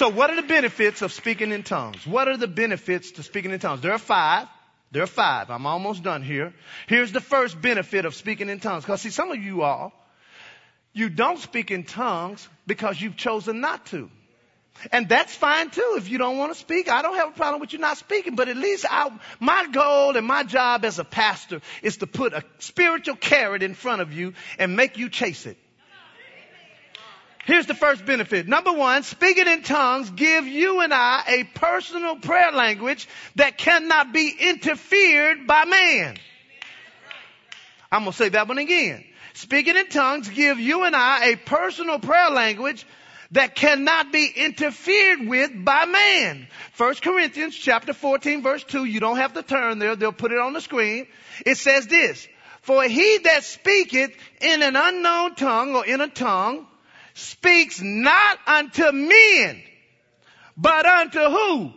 So 0.00 0.08
what 0.08 0.30
are 0.30 0.36
the 0.36 0.48
benefits 0.48 1.02
of 1.02 1.12
speaking 1.12 1.52
in 1.52 1.62
tongues? 1.62 2.06
What 2.06 2.26
are 2.26 2.38
the 2.38 2.48
benefits 2.48 3.10
to 3.10 3.22
speaking 3.22 3.50
in 3.50 3.60
tongues? 3.60 3.82
There 3.82 3.92
are 3.92 3.98
five. 3.98 4.48
There 4.92 5.02
are 5.02 5.06
five. 5.06 5.50
I'm 5.50 5.66
almost 5.66 6.02
done 6.02 6.22
here. 6.22 6.54
Here's 6.86 7.12
the 7.12 7.20
first 7.20 7.60
benefit 7.60 8.06
of 8.06 8.14
speaking 8.14 8.48
in 8.48 8.60
tongues. 8.60 8.84
Because 8.84 9.02
see, 9.02 9.10
some 9.10 9.30
of 9.30 9.36
you 9.36 9.60
all, 9.60 9.92
you 10.94 11.10
don't 11.10 11.38
speak 11.38 11.70
in 11.70 11.84
tongues 11.84 12.48
because 12.66 12.98
you've 12.98 13.18
chosen 13.18 13.60
not 13.60 13.84
to. 13.88 14.08
And 14.90 15.06
that's 15.06 15.34
fine 15.34 15.68
too. 15.68 15.96
If 15.98 16.08
you 16.08 16.16
don't 16.16 16.38
want 16.38 16.54
to 16.54 16.58
speak, 16.58 16.88
I 16.88 17.02
don't 17.02 17.16
have 17.16 17.28
a 17.28 17.32
problem 17.32 17.60
with 17.60 17.74
you 17.74 17.78
not 17.78 17.98
speaking. 17.98 18.36
But 18.36 18.48
at 18.48 18.56
least 18.56 18.86
I, 18.88 19.10
my 19.38 19.66
goal 19.66 20.16
and 20.16 20.26
my 20.26 20.44
job 20.44 20.86
as 20.86 20.98
a 20.98 21.04
pastor 21.04 21.60
is 21.82 21.98
to 21.98 22.06
put 22.06 22.32
a 22.32 22.42
spiritual 22.58 23.16
carrot 23.16 23.62
in 23.62 23.74
front 23.74 24.00
of 24.00 24.14
you 24.14 24.32
and 24.58 24.76
make 24.76 24.96
you 24.96 25.10
chase 25.10 25.44
it. 25.44 25.58
Here's 27.46 27.66
the 27.66 27.74
first 27.74 28.04
benefit. 28.04 28.46
Number 28.46 28.72
one, 28.72 29.02
speaking 29.02 29.48
in 29.48 29.62
tongues 29.62 30.10
give 30.10 30.46
you 30.46 30.80
and 30.80 30.92
I 30.92 31.22
a 31.26 31.44
personal 31.44 32.16
prayer 32.16 32.52
language 32.52 33.08
that 33.36 33.56
cannot 33.56 34.12
be 34.12 34.34
interfered 34.38 35.46
by 35.46 35.64
man. 35.64 36.16
I'm 37.90 38.02
going 38.02 38.12
to 38.12 38.16
say 38.16 38.28
that 38.28 38.46
one 38.46 38.58
again. 38.58 39.04
Speaking 39.34 39.76
in 39.76 39.88
tongues 39.88 40.28
give 40.28 40.60
you 40.60 40.84
and 40.84 40.94
I 40.94 41.28
a 41.28 41.36
personal 41.36 41.98
prayer 41.98 42.30
language 42.30 42.86
that 43.32 43.54
cannot 43.54 44.12
be 44.12 44.30
interfered 44.36 45.26
with 45.26 45.64
by 45.64 45.86
man. 45.86 46.46
1 46.76 46.94
Corinthians 46.96 47.56
chapter 47.56 47.92
14 47.92 48.42
verse 48.42 48.64
2, 48.64 48.84
you 48.84 49.00
don't 49.00 49.16
have 49.16 49.32
to 49.34 49.42
turn 49.42 49.78
there, 49.78 49.96
they'll 49.96 50.12
put 50.12 50.32
it 50.32 50.38
on 50.38 50.52
the 50.52 50.60
screen. 50.60 51.06
It 51.46 51.56
says 51.56 51.86
this, 51.86 52.28
for 52.62 52.82
he 52.84 53.18
that 53.24 53.44
speaketh 53.44 54.12
in 54.40 54.62
an 54.62 54.76
unknown 54.76 55.36
tongue 55.36 55.74
or 55.74 55.86
in 55.86 56.00
a 56.00 56.08
tongue 56.08 56.66
speaks 57.20 57.80
not 57.80 58.38
unto 58.46 58.92
men, 58.92 59.62
but 60.56 60.86
unto 60.86 61.20
who? 61.20 61.72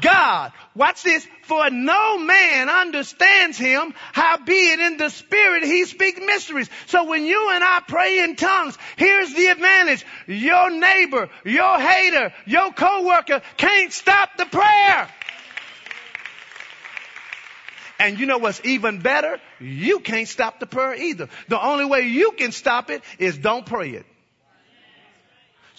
God. 0.00 0.52
Watch 0.74 1.02
this. 1.02 1.26
For 1.42 1.68
no 1.68 2.18
man 2.18 2.68
understands 2.68 3.58
him, 3.58 3.92
howbeit 4.12 4.78
in 4.78 4.96
the 4.98 5.08
spirit 5.08 5.64
he 5.64 5.84
speaks 5.84 6.20
mysteries. 6.20 6.70
So 6.86 7.04
when 7.04 7.24
you 7.24 7.50
and 7.50 7.64
I 7.64 7.80
pray 7.86 8.20
in 8.20 8.36
tongues, 8.36 8.78
here's 8.96 9.34
the 9.34 9.46
advantage. 9.46 10.06
Your 10.28 10.70
neighbor, 10.70 11.28
your 11.44 11.80
hater, 11.80 12.32
your 12.46 12.72
coworker 12.72 13.42
can't 13.56 13.92
stop 13.92 14.36
the 14.36 14.46
prayer. 14.46 15.08
And 17.98 18.18
you 18.18 18.26
know 18.26 18.38
what's 18.38 18.60
even 18.64 19.00
better? 19.00 19.40
You 19.58 20.00
can't 20.00 20.28
stop 20.28 20.60
the 20.60 20.66
prayer 20.66 20.94
either. 20.94 21.28
The 21.48 21.62
only 21.62 21.84
way 21.84 22.02
you 22.02 22.32
can 22.32 22.52
stop 22.52 22.90
it 22.90 23.02
is 23.18 23.36
don't 23.36 23.66
pray 23.66 23.90
it. 23.90 24.06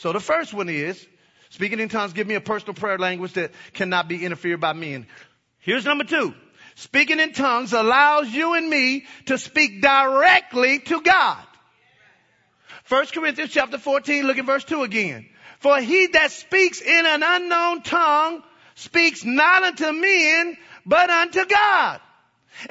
So 0.01 0.11
the 0.11 0.19
first 0.19 0.51
one 0.51 0.67
is, 0.67 1.07
speaking 1.51 1.79
in 1.79 1.87
tongues 1.87 2.13
give 2.13 2.25
me 2.25 2.33
a 2.33 2.41
personal 2.41 2.73
prayer 2.73 2.97
language 2.97 3.33
that 3.33 3.51
cannot 3.73 4.07
be 4.07 4.25
interfered 4.25 4.59
by 4.59 4.73
men. 4.73 5.05
Here's 5.59 5.85
number 5.85 6.03
two. 6.03 6.33
Speaking 6.73 7.19
in 7.19 7.33
tongues 7.33 7.71
allows 7.71 8.27
you 8.27 8.55
and 8.55 8.67
me 8.67 9.05
to 9.27 9.37
speak 9.37 9.79
directly 9.79 10.79
to 10.79 11.01
God. 11.01 11.37
1 12.89 13.05
Corinthians 13.13 13.51
chapter 13.51 13.77
14, 13.77 14.25
look 14.25 14.39
at 14.39 14.45
verse 14.45 14.63
2 14.63 14.81
again. 14.81 15.29
For 15.59 15.79
he 15.79 16.07
that 16.07 16.31
speaks 16.31 16.81
in 16.81 17.05
an 17.05 17.21
unknown 17.23 17.83
tongue 17.83 18.41
speaks 18.73 19.23
not 19.23 19.61
unto 19.61 19.91
men, 19.91 20.57
but 20.83 21.11
unto 21.11 21.45
God. 21.45 22.01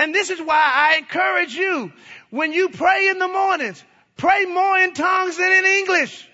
And 0.01 0.13
this 0.13 0.31
is 0.31 0.41
why 0.41 0.61
I 0.61 0.99
encourage 0.99 1.55
you, 1.55 1.93
when 2.31 2.53
you 2.53 2.71
pray 2.71 3.07
in 3.07 3.21
the 3.21 3.29
mornings, 3.29 3.85
pray 4.17 4.47
more 4.47 4.79
in 4.79 4.95
tongues 4.95 5.37
than 5.37 5.53
in 5.53 5.65
English. 5.65 6.27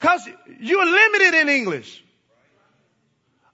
Cause 0.00 0.28
you're 0.60 0.84
limited 0.84 1.34
in 1.34 1.48
English. 1.48 2.04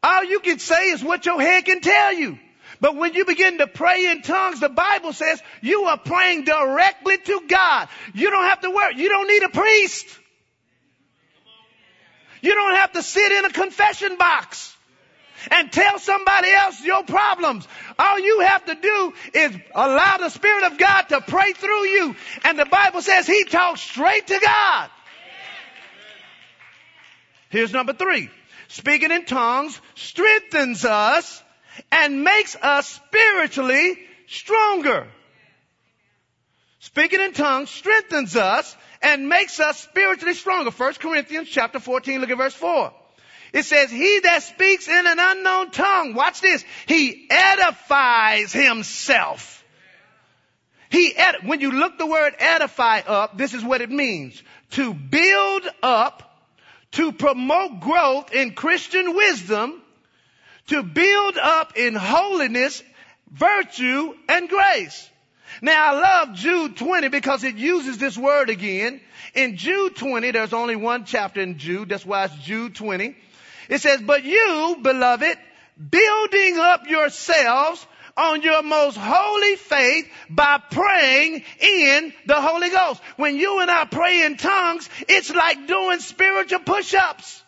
All 0.02 0.24
you 0.24 0.40
can 0.40 0.58
say 0.58 0.90
is 0.90 1.02
what 1.02 1.24
your 1.24 1.40
head 1.40 1.64
can 1.64 1.80
tell 1.80 2.12
you. 2.12 2.38
But 2.80 2.96
when 2.96 3.14
you 3.14 3.24
begin 3.24 3.58
to 3.58 3.68
pray 3.68 4.10
in 4.10 4.22
tongues, 4.22 4.58
the 4.58 4.68
Bible 4.68 5.12
says 5.12 5.40
you 5.60 5.84
are 5.84 5.98
praying 5.98 6.44
directly 6.44 7.18
to 7.18 7.42
God. 7.46 7.88
You 8.12 8.30
don't 8.30 8.44
have 8.44 8.60
to 8.62 8.70
worry. 8.70 8.96
You 8.96 9.08
don't 9.08 9.28
need 9.28 9.42
a 9.44 9.50
priest. 9.50 10.06
You 12.40 12.54
don't 12.54 12.74
have 12.74 12.92
to 12.92 13.02
sit 13.02 13.30
in 13.30 13.44
a 13.44 13.50
confession 13.50 14.16
box 14.16 14.76
and 15.52 15.70
tell 15.70 16.00
somebody 16.00 16.50
else 16.50 16.82
your 16.84 17.04
problems. 17.04 17.66
All 17.98 18.18
you 18.18 18.40
have 18.40 18.64
to 18.66 18.74
do 18.74 19.12
is 19.34 19.56
allow 19.74 20.18
the 20.18 20.30
Spirit 20.30 20.64
of 20.64 20.78
God 20.78 21.02
to 21.02 21.20
pray 21.20 21.52
through 21.52 21.86
you. 21.86 22.16
And 22.44 22.58
the 22.58 22.66
Bible 22.66 23.02
says 23.02 23.28
He 23.28 23.44
talks 23.44 23.80
straight 23.80 24.26
to 24.26 24.40
God. 24.40 24.90
Here's 27.52 27.72
number 27.72 27.92
three. 27.92 28.30
Speaking 28.68 29.10
in 29.10 29.26
tongues 29.26 29.78
strengthens 29.94 30.86
us 30.86 31.42
and 31.92 32.24
makes 32.24 32.56
us 32.56 32.88
spiritually 32.88 33.98
stronger. 34.26 35.06
Speaking 36.78 37.20
in 37.20 37.34
tongues 37.34 37.68
strengthens 37.68 38.36
us 38.36 38.74
and 39.02 39.28
makes 39.28 39.60
us 39.60 39.78
spiritually 39.78 40.32
stronger. 40.32 40.70
1 40.70 40.94
Corinthians 40.94 41.48
chapter 41.50 41.78
14, 41.78 42.22
look 42.22 42.30
at 42.30 42.38
verse 42.38 42.54
4. 42.54 42.90
It 43.52 43.66
says, 43.66 43.90
he 43.90 44.20
that 44.20 44.42
speaks 44.42 44.88
in 44.88 45.06
an 45.06 45.18
unknown 45.20 45.72
tongue, 45.72 46.14
watch 46.14 46.40
this, 46.40 46.64
he 46.86 47.28
edifies 47.30 48.50
himself. 48.50 49.62
He, 50.88 51.14
ed- 51.14 51.44
when 51.44 51.60
you 51.60 51.70
look 51.70 51.98
the 51.98 52.06
word 52.06 52.34
edify 52.38 53.00
up, 53.00 53.36
this 53.36 53.52
is 53.52 53.62
what 53.62 53.82
it 53.82 53.90
means. 53.90 54.42
To 54.70 54.94
build 54.94 55.68
up 55.82 56.31
to 56.92 57.12
promote 57.12 57.80
growth 57.80 58.32
in 58.32 58.54
Christian 58.54 59.14
wisdom, 59.14 59.80
to 60.68 60.82
build 60.82 61.38
up 61.38 61.76
in 61.76 61.94
holiness, 61.94 62.82
virtue, 63.30 64.14
and 64.28 64.48
grace. 64.48 65.08
Now 65.60 65.94
I 65.94 66.00
love 66.00 66.34
Jude 66.34 66.76
20 66.76 67.08
because 67.08 67.44
it 67.44 67.56
uses 67.56 67.98
this 67.98 68.16
word 68.16 68.48
again. 68.48 69.00
In 69.34 69.56
Jude 69.56 69.96
20, 69.96 70.30
there's 70.30 70.52
only 70.52 70.76
one 70.76 71.04
chapter 71.04 71.40
in 71.40 71.58
Jude, 71.58 71.88
that's 71.88 72.06
why 72.06 72.24
it's 72.24 72.36
Jude 72.36 72.74
20. 72.74 73.16
It 73.68 73.80
says, 73.80 74.00
but 74.02 74.24
you, 74.24 74.78
beloved, 74.82 75.38
building 75.90 76.58
up 76.58 76.86
yourselves 76.88 77.86
on 78.16 78.42
your 78.42 78.62
most 78.62 78.96
holy 78.96 79.56
faith 79.56 80.08
by 80.30 80.58
praying 80.70 81.42
in 81.60 82.12
the 82.26 82.40
Holy 82.40 82.70
Ghost. 82.70 83.00
When 83.16 83.36
you 83.36 83.60
and 83.60 83.70
I 83.70 83.84
pray 83.84 84.24
in 84.24 84.36
tongues, 84.36 84.88
it's 85.08 85.34
like 85.34 85.66
doing 85.66 86.00
spiritual 86.00 86.60
push-ups. 86.60 87.42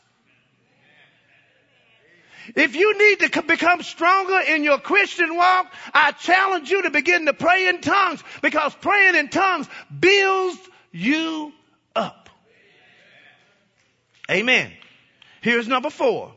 If 2.55 2.77
you 2.77 2.99
need 2.99 3.33
to 3.33 3.43
become 3.43 3.83
stronger 3.83 4.39
in 4.41 4.65
your 4.65 4.79
Christian 4.79 5.35
walk, 5.35 5.73
I 5.93 6.13
challenge 6.13 6.71
you 6.71 6.83
to 6.83 6.91
begin 6.91 7.27
to 7.27 7.33
pray 7.33 7.69
in 7.69 7.81
tongues 7.81 8.23
because 8.43 8.75
praying 8.75 9.17
in 9.17 9.29
tongues 9.29 9.67
builds 9.99 10.59
you 10.93 11.53
up. 11.97 12.29
Amen. 14.31 14.73
Here's 15.41 15.69
number 15.69 15.91
four. 15.91 16.33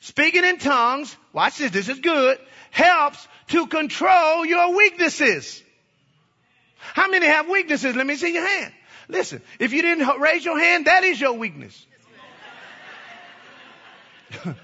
Speaking 0.00 0.44
in 0.44 0.58
tongues, 0.58 1.16
watch 1.32 1.58
this, 1.58 1.72
this 1.72 1.88
is 1.88 1.98
good, 1.98 2.38
helps 2.76 3.26
to 3.48 3.66
control 3.66 4.44
your 4.44 4.76
weaknesses. 4.76 5.62
How 6.76 7.08
many 7.08 7.24
have 7.24 7.48
weaknesses? 7.48 7.96
Let 7.96 8.06
me 8.06 8.16
see 8.16 8.34
your 8.34 8.46
hand. 8.46 8.72
Listen, 9.08 9.40
if 9.58 9.72
you 9.72 9.80
didn't 9.80 10.20
raise 10.20 10.44
your 10.44 10.58
hand, 10.58 10.86
that 10.86 11.02
is 11.02 11.18
your 11.18 11.32
weakness. 11.32 11.86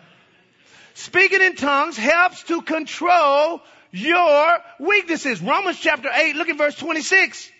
Speaking 0.95 1.41
in 1.41 1.57
tongues 1.57 1.97
helps 1.97 2.43
to 2.45 2.61
control 2.61 3.63
your 3.93 4.59
weaknesses. 4.79 5.41
Romans 5.41 5.79
chapter 5.81 6.11
8, 6.13 6.37
look 6.37 6.51
at 6.51 6.59
verse 6.59 6.77
26. 6.77 7.51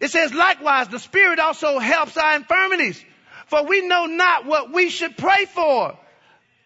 It 0.00 0.10
says, 0.10 0.32
likewise, 0.32 0.88
the 0.88 1.00
Spirit 1.00 1.38
also 1.38 1.78
helps 1.78 2.16
our 2.16 2.36
infirmities. 2.36 3.04
For 3.46 3.66
we 3.66 3.86
know 3.86 4.06
not 4.06 4.46
what 4.46 4.72
we 4.72 4.88
should 4.88 5.18
pray 5.18 5.44
for 5.44 5.98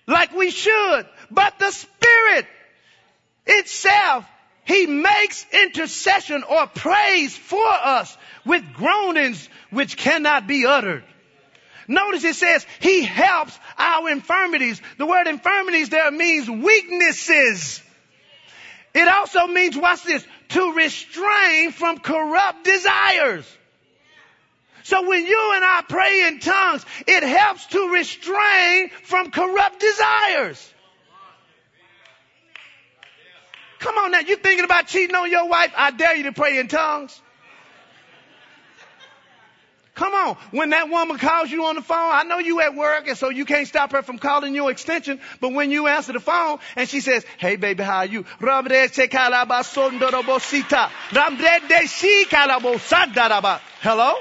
like 0.07 0.33
we 0.33 0.51
should, 0.51 1.07
but 1.31 1.59
the 1.59 1.73
Spirit 1.73 2.47
itself, 3.47 4.25
He 4.65 4.87
makes 4.87 5.47
intercession 5.53 6.43
or 6.43 6.67
praise 6.67 7.37
for 7.37 7.67
us 7.67 8.17
with 8.45 8.73
groanings 8.75 9.49
which 9.71 9.97
cannot 9.97 10.47
be 10.47 10.67
uttered. 10.67 11.05
Notice 11.89 12.25
it 12.25 12.35
says 12.35 12.67
He 12.81 13.03
helps 13.03 13.59
our 13.79 14.11
infirmities. 14.11 14.81
The 14.99 15.07
word 15.07 15.27
infirmities 15.27 15.89
there 15.89 16.11
means 16.11 16.51
weaknesses. 16.51 17.83
It 18.95 19.09
also 19.09 19.47
means, 19.47 19.77
watch 19.77 20.03
this, 20.05 20.27
to 20.51 20.73
restrain 20.73 21.71
from 21.73 21.99
corrupt 21.99 22.65
desires. 22.65 23.57
So 24.85 25.07
when 25.07 25.27
you 25.27 25.53
and 25.55 25.65
I 25.65 25.83
pray 25.87 26.29
in 26.29 26.39
tongues, 26.39 26.87
it 27.07 27.23
helps 27.23 27.67
to 27.67 27.93
restrain 27.93 28.89
from 29.03 29.31
corrupt 29.33 29.81
desires. 29.81 30.73
Come 33.79 33.99
on 33.99 34.11
now, 34.11 34.21
you 34.21 34.37
thinking 34.37 34.65
about 34.65 34.87
cheating 34.87 35.15
on 35.15 35.31
your 35.31 35.49
wife? 35.49 35.73
I 35.77 35.91
dare 35.91 36.17
you 36.17 36.25
to 36.25 36.33
pray 36.33 36.59
in 36.59 36.69
tongues. 36.69 37.21
Come 39.97 40.13
on. 40.13 40.37
When 40.51 40.71
that 40.71 40.91
woman 40.91 41.17
calls 41.17 41.51
you 41.51 41.65
on 41.65 41.75
the 41.75 41.81
phone, 41.81 41.97
I 42.13 42.23
know 42.25 42.39
you 42.39 42.61
at 42.61 42.75
work 42.75 43.09
and 43.09 43.17
so 43.17 43.31
you 43.31 43.47
can't 43.47 43.67
stop 43.67 43.93
her 43.93 44.03
from 44.03 44.19
calling 44.19 44.55
your 44.55 44.71
extension, 44.71 45.21
but 45.41 45.55
when 45.55 45.71
you 45.71 45.87
answer 45.87 46.13
the 46.13 46.21
phone 46.21 46.59
and 46.77 46.87
she 46.87 47.01
says, 47.01 47.25
hey 47.39 47.57
baby, 47.57 47.83
how 47.83 47.99
are 47.99 48.07
you? 48.07 48.27
Hello? 53.81 54.15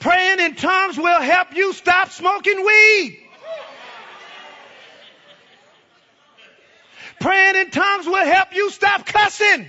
Praying 0.00 0.40
in 0.40 0.54
tongues 0.54 0.96
will 0.96 1.20
help 1.20 1.56
you 1.56 1.72
stop 1.72 2.10
smoking 2.10 2.64
weed. 2.64 3.24
Praying 7.20 7.56
in 7.56 7.70
tongues 7.70 8.06
will 8.06 8.24
help 8.24 8.54
you 8.54 8.70
stop 8.70 9.04
cussing. 9.04 9.68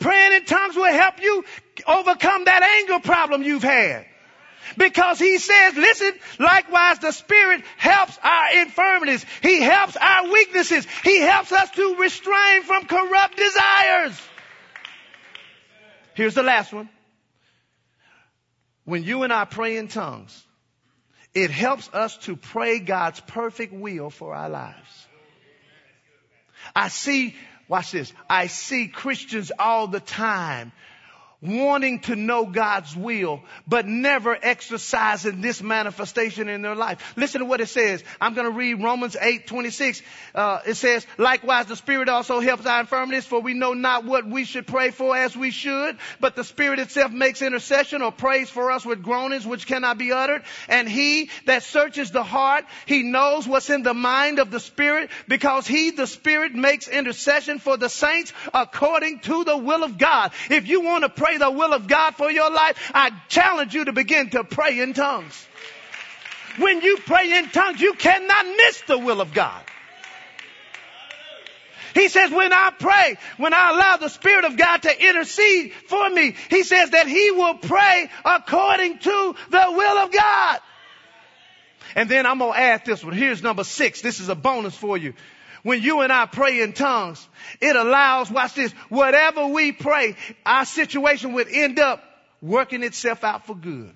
Praying 0.00 0.32
in 0.32 0.44
tongues 0.46 0.74
will 0.74 0.92
help 0.92 1.22
you 1.22 1.44
overcome 1.86 2.44
that 2.44 2.62
anger 2.62 3.00
problem 3.06 3.42
you've 3.42 3.62
had. 3.62 4.06
Because 4.76 5.18
he 5.18 5.38
says, 5.38 5.76
listen, 5.76 6.12
likewise 6.38 6.98
the 7.00 7.12
Spirit 7.12 7.62
helps 7.76 8.18
our 8.22 8.62
infirmities. 8.62 9.24
He 9.42 9.60
helps 9.60 9.96
our 9.96 10.32
weaknesses. 10.32 10.86
He 11.04 11.20
helps 11.20 11.52
us 11.52 11.70
to 11.72 11.96
restrain 11.96 12.62
from 12.62 12.86
corrupt 12.86 13.36
desires. 13.36 14.20
Here's 16.20 16.34
the 16.34 16.42
last 16.42 16.70
one. 16.70 16.90
When 18.84 19.04
you 19.04 19.22
and 19.22 19.32
I 19.32 19.46
pray 19.46 19.78
in 19.78 19.88
tongues, 19.88 20.44
it 21.32 21.50
helps 21.50 21.88
us 21.94 22.14
to 22.26 22.36
pray 22.36 22.78
God's 22.78 23.20
perfect 23.20 23.72
will 23.72 24.10
for 24.10 24.34
our 24.34 24.50
lives. 24.50 25.06
I 26.76 26.88
see, 26.88 27.34
watch 27.68 27.92
this, 27.92 28.12
I 28.28 28.48
see 28.48 28.88
Christians 28.88 29.50
all 29.58 29.86
the 29.86 29.98
time 29.98 30.72
wanting 31.42 32.00
to 32.00 32.16
know 32.16 32.44
God's 32.44 32.94
will, 32.94 33.40
but 33.66 33.86
never 33.86 34.36
exercising 34.40 35.40
this 35.40 35.62
manifestation 35.62 36.48
in 36.48 36.60
their 36.60 36.74
life. 36.74 37.14
Listen 37.16 37.40
to 37.40 37.46
what 37.46 37.60
it 37.60 37.68
says. 37.68 38.04
I'm 38.20 38.34
going 38.34 38.46
to 38.46 38.56
read 38.56 38.82
Romans 38.82 39.16
8, 39.18 39.46
26. 39.46 40.02
Uh, 40.34 40.58
it 40.66 40.74
says, 40.74 41.06
likewise 41.16 41.66
the 41.66 41.76
Spirit 41.76 42.08
also 42.08 42.40
helps 42.40 42.66
our 42.66 42.80
infirmities, 42.80 43.24
for 43.24 43.40
we 43.40 43.54
know 43.54 43.72
not 43.72 44.04
what 44.04 44.26
we 44.26 44.44
should 44.44 44.66
pray 44.66 44.90
for 44.90 45.16
as 45.16 45.34
we 45.34 45.50
should, 45.50 45.96
but 46.20 46.36
the 46.36 46.44
Spirit 46.44 46.78
itself 46.78 47.10
makes 47.10 47.40
intercession 47.40 48.02
or 48.02 48.12
prays 48.12 48.50
for 48.50 48.70
us 48.70 48.84
with 48.84 49.02
groanings 49.02 49.46
which 49.46 49.66
cannot 49.66 49.96
be 49.96 50.12
uttered. 50.12 50.42
And 50.68 50.88
he 50.88 51.30
that 51.46 51.62
searches 51.62 52.10
the 52.10 52.22
heart, 52.22 52.66
he 52.84 53.02
knows 53.02 53.48
what's 53.48 53.70
in 53.70 53.82
the 53.82 53.94
mind 53.94 54.40
of 54.40 54.50
the 54.50 54.60
Spirit, 54.60 55.10
because 55.26 55.66
he, 55.66 55.90
the 55.90 56.06
Spirit, 56.06 56.54
makes 56.54 56.86
intercession 56.86 57.58
for 57.58 57.78
the 57.78 57.88
saints 57.88 58.32
according 58.52 59.20
to 59.20 59.44
the 59.44 59.56
will 59.56 59.84
of 59.84 59.96
God. 59.96 60.32
If 60.50 60.68
you 60.68 60.82
want 60.82 61.04
to 61.04 61.08
pray 61.08 61.29
pray 61.30 61.38
the 61.38 61.50
will 61.50 61.72
of 61.72 61.86
God 61.86 62.14
for 62.16 62.30
your 62.30 62.50
life, 62.50 62.90
I 62.94 63.10
challenge 63.28 63.74
you 63.74 63.84
to 63.84 63.92
begin 63.92 64.30
to 64.30 64.44
pray 64.44 64.80
in 64.80 64.94
tongues. 64.94 65.46
When 66.58 66.80
you 66.82 66.98
pray 67.06 67.38
in 67.38 67.48
tongues, 67.50 67.80
you 67.80 67.94
cannot 67.94 68.46
miss 68.46 68.82
the 68.86 68.98
will 68.98 69.20
of 69.20 69.32
God. 69.32 69.62
He 71.94 72.08
says, 72.08 72.30
when 72.30 72.52
I 72.52 72.70
pray, 72.78 73.16
when 73.36 73.52
I 73.52 73.70
allow 73.70 73.96
the 73.96 74.08
Spirit 74.08 74.44
of 74.44 74.56
God 74.56 74.82
to 74.82 75.08
intercede 75.08 75.72
for 75.86 76.08
me, 76.08 76.36
He 76.48 76.62
says 76.62 76.90
that 76.90 77.08
He 77.08 77.32
will 77.32 77.54
pray 77.54 78.08
according 78.24 78.98
to 78.98 79.34
the 79.50 79.66
will 79.70 79.98
of 79.98 80.12
God. 80.12 80.60
And 81.96 82.08
then 82.08 82.26
I'm 82.26 82.38
going 82.38 82.52
to 82.52 82.58
add 82.58 82.84
this 82.84 83.04
one. 83.04 83.14
Here's 83.14 83.42
number 83.42 83.64
six. 83.64 84.02
This 84.02 84.20
is 84.20 84.28
a 84.28 84.36
bonus 84.36 84.76
for 84.76 84.96
you 84.96 85.14
when 85.62 85.82
you 85.82 86.00
and 86.00 86.12
I 86.12 86.26
pray 86.26 86.62
in 86.62 86.72
tongues, 86.72 87.26
it 87.60 87.76
allows, 87.76 88.30
watch 88.30 88.54
this, 88.54 88.72
whatever 88.88 89.46
we 89.46 89.72
pray, 89.72 90.16
our 90.44 90.64
situation 90.64 91.32
would 91.34 91.48
end 91.48 91.78
up 91.78 92.02
working 92.40 92.82
itself 92.82 93.24
out 93.24 93.46
for 93.46 93.54
good. 93.54 93.94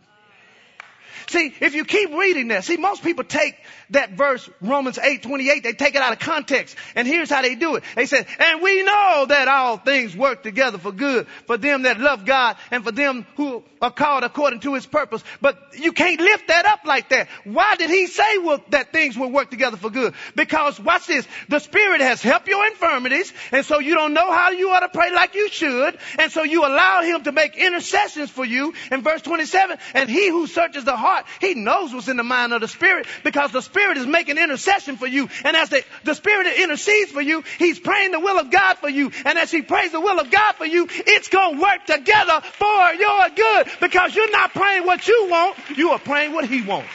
See, 1.28 1.54
if 1.60 1.74
you 1.74 1.84
keep 1.84 2.10
reading 2.10 2.48
that, 2.48 2.64
see, 2.64 2.76
most 2.76 3.02
people 3.02 3.24
take 3.24 3.54
that 3.90 4.12
verse, 4.12 4.48
Romans 4.60 4.98
8, 4.98 5.22
28, 5.22 5.62
they 5.62 5.72
take 5.72 5.94
it 5.94 6.02
out 6.02 6.12
of 6.12 6.18
context. 6.18 6.76
And 6.94 7.06
here's 7.06 7.30
how 7.30 7.42
they 7.42 7.54
do 7.54 7.76
it. 7.76 7.84
They 7.96 8.06
say, 8.06 8.26
and 8.38 8.62
we 8.62 8.82
know 8.82 9.26
that 9.28 9.48
all 9.48 9.76
things 9.78 10.16
work 10.16 10.42
together 10.42 10.78
for 10.78 10.92
good 10.92 11.26
for 11.46 11.56
them 11.56 11.82
that 11.82 12.00
love 12.00 12.24
God 12.24 12.56
and 12.70 12.84
for 12.84 12.92
them 12.92 13.26
who 13.36 13.62
are 13.80 13.90
called 13.90 14.24
according 14.24 14.60
to 14.60 14.74
his 14.74 14.86
purpose. 14.86 15.22
But 15.40 15.58
you 15.78 15.92
can't 15.92 16.20
lift 16.20 16.48
that 16.48 16.66
up 16.66 16.80
like 16.84 17.10
that. 17.10 17.28
Why 17.44 17.76
did 17.76 17.90
he 17.90 18.06
say 18.06 18.38
well, 18.38 18.62
that 18.70 18.92
things 18.92 19.16
will 19.16 19.30
work 19.30 19.50
together 19.50 19.76
for 19.76 19.90
good? 19.90 20.14
Because 20.34 20.80
watch 20.80 21.06
this, 21.06 21.26
the 21.48 21.58
Spirit 21.58 22.00
has 22.00 22.22
helped 22.22 22.48
your 22.48 22.66
infirmities, 22.66 23.32
and 23.52 23.64
so 23.64 23.78
you 23.78 23.94
don't 23.94 24.14
know 24.14 24.32
how 24.32 24.50
you 24.50 24.70
ought 24.70 24.80
to 24.80 24.88
pray 24.88 25.12
like 25.12 25.34
you 25.34 25.48
should, 25.48 25.98
and 26.18 26.32
so 26.32 26.42
you 26.42 26.64
allow 26.66 27.02
him 27.02 27.22
to 27.24 27.32
make 27.32 27.56
intercessions 27.56 28.30
for 28.30 28.44
you 28.44 28.74
in 28.90 29.02
verse 29.02 29.22
27, 29.22 29.78
and 29.94 30.08
he 30.08 30.28
who 30.28 30.46
searches 30.46 30.84
the 30.84 30.96
heart, 30.96 31.13
he 31.40 31.54
knows 31.54 31.92
what's 31.92 32.08
in 32.08 32.16
the 32.16 32.22
mind 32.22 32.52
of 32.52 32.60
the 32.60 32.68
Spirit 32.68 33.06
because 33.22 33.52
the 33.52 33.60
Spirit 33.60 33.96
is 33.96 34.06
making 34.06 34.38
intercession 34.38 34.96
for 34.96 35.06
you. 35.06 35.28
And 35.44 35.56
as 35.56 35.70
the, 35.70 35.84
the 36.04 36.14
Spirit 36.14 36.46
intercedes 36.58 37.10
for 37.10 37.20
you, 37.20 37.44
He's 37.58 37.78
praying 37.78 38.12
the 38.12 38.20
will 38.20 38.38
of 38.38 38.50
God 38.50 38.78
for 38.78 38.88
you. 38.88 39.10
And 39.24 39.38
as 39.38 39.50
He 39.50 39.62
prays 39.62 39.92
the 39.92 40.00
will 40.00 40.20
of 40.20 40.30
God 40.30 40.56
for 40.56 40.66
you, 40.66 40.86
it's 40.90 41.28
going 41.28 41.56
to 41.56 41.60
work 41.60 41.86
together 41.86 42.40
for 42.40 42.92
your 42.94 43.28
good 43.30 43.68
because 43.80 44.14
you're 44.14 44.30
not 44.30 44.52
praying 44.52 44.86
what 44.86 45.06
you 45.06 45.28
want, 45.30 45.56
you 45.76 45.90
are 45.90 45.98
praying 45.98 46.32
what 46.32 46.46
He 46.46 46.62
wants. 46.62 46.90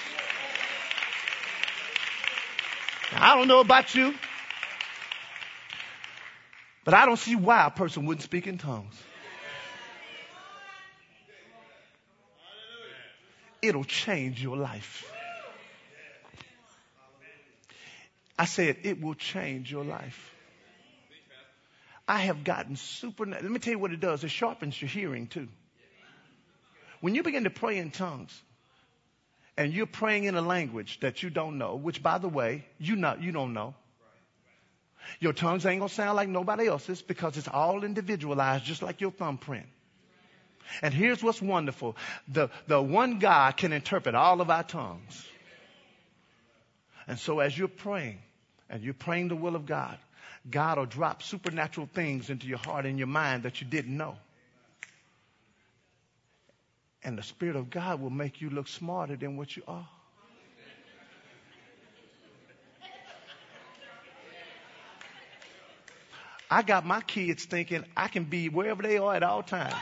I 3.11 3.35
don't 3.35 3.47
know 3.47 3.59
about 3.59 3.95
you, 3.95 4.13
but 6.85 6.93
I 6.93 7.05
don't 7.05 7.17
see 7.17 7.35
why 7.35 7.65
a 7.65 7.71
person 7.71 8.05
wouldn't 8.05 8.23
speak 8.23 8.45
in 8.47 8.57
tongues. 8.57 8.93
It'll 13.61 13.83
change 13.83 14.41
your 14.41 14.57
life. 14.57 15.11
I 18.37 18.45
said, 18.45 18.77
it 18.83 19.01
will 19.01 19.15
change 19.15 19.71
your 19.71 19.83
life. 19.83 20.33
I 22.07 22.19
have 22.19 22.43
gotten 22.43 22.75
super. 22.75 23.25
Let 23.25 23.43
me 23.43 23.59
tell 23.59 23.73
you 23.73 23.79
what 23.79 23.91
it 23.91 23.99
does. 23.99 24.23
It 24.23 24.31
sharpens 24.31 24.81
your 24.81 24.89
hearing 24.89 25.27
too. 25.27 25.47
When 27.01 27.15
you 27.15 27.21
begin 27.21 27.43
to 27.43 27.49
pray 27.49 27.77
in 27.77 27.91
tongues, 27.91 28.41
and 29.59 29.73
you're 29.73 29.85
praying 29.85 30.23
in 30.23 30.35
a 30.35 30.41
language 30.41 31.01
that 31.01 31.21
you 31.21 31.29
don't 31.29 31.57
know, 31.57 31.75
which 31.75 32.01
by 32.01 32.17
the 32.17 32.29
way, 32.29 32.65
you 32.77 32.95
not 32.95 33.21
you 33.21 33.33
don't 33.33 33.53
know. 33.53 33.75
Your 35.19 35.33
tongues 35.33 35.65
ain't 35.65 35.81
gonna 35.81 35.89
sound 35.89 36.15
like 36.15 36.29
nobody 36.29 36.67
else's 36.67 37.01
because 37.01 37.37
it's 37.37 37.49
all 37.49 37.83
individualized, 37.83 38.63
just 38.63 38.81
like 38.81 39.01
your 39.01 39.11
thumbprint. 39.11 39.65
And 40.81 40.93
here's 40.93 41.23
what's 41.23 41.41
wonderful. 41.41 41.97
The, 42.27 42.49
the 42.67 42.81
one 42.81 43.19
God 43.19 43.57
can 43.57 43.73
interpret 43.73 44.15
all 44.15 44.41
of 44.41 44.49
our 44.49 44.63
tongues. 44.63 45.25
And 47.07 47.17
so 47.17 47.39
as 47.39 47.57
you're 47.57 47.67
praying, 47.67 48.19
and 48.69 48.83
you're 48.83 48.93
praying 48.93 49.29
the 49.29 49.35
will 49.35 49.55
of 49.55 49.65
God, 49.65 49.97
God 50.49 50.77
will 50.77 50.85
drop 50.85 51.23
supernatural 51.23 51.89
things 51.91 52.29
into 52.29 52.47
your 52.47 52.59
heart 52.59 52.85
and 52.85 52.97
your 52.97 53.07
mind 53.07 53.43
that 53.43 53.61
you 53.61 53.67
didn't 53.67 53.95
know. 53.95 54.15
And 57.03 57.17
the 57.17 57.23
Spirit 57.23 57.55
of 57.55 57.69
God 57.69 58.01
will 58.01 58.09
make 58.09 58.41
you 58.41 58.49
look 58.49 58.67
smarter 58.67 59.15
than 59.15 59.37
what 59.37 59.55
you 59.55 59.63
are. 59.67 59.87
I 66.51 66.63
got 66.63 66.85
my 66.85 67.01
kids 67.01 67.45
thinking 67.45 67.85
I 67.95 68.07
can 68.07 68.23
be 68.23 68.49
wherever 68.49 68.81
they 68.81 68.97
are 68.97 69.15
at 69.15 69.23
all 69.23 69.43
times. 69.43 69.75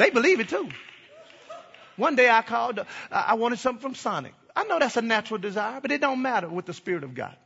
They 0.00 0.08
believe 0.08 0.40
it 0.40 0.48
too. 0.48 0.66
One 1.96 2.16
day 2.16 2.30
I 2.30 2.40
called, 2.40 2.80
I 3.12 3.34
wanted 3.34 3.58
something 3.58 3.82
from 3.82 3.94
Sonic. 3.94 4.32
I 4.56 4.64
know 4.64 4.78
that's 4.78 4.96
a 4.96 5.02
natural 5.02 5.38
desire, 5.38 5.78
but 5.82 5.92
it 5.92 6.00
don't 6.00 6.22
matter 6.22 6.48
with 6.48 6.64
the 6.64 6.72
Spirit 6.72 7.04
of 7.04 7.14
God. 7.14 7.36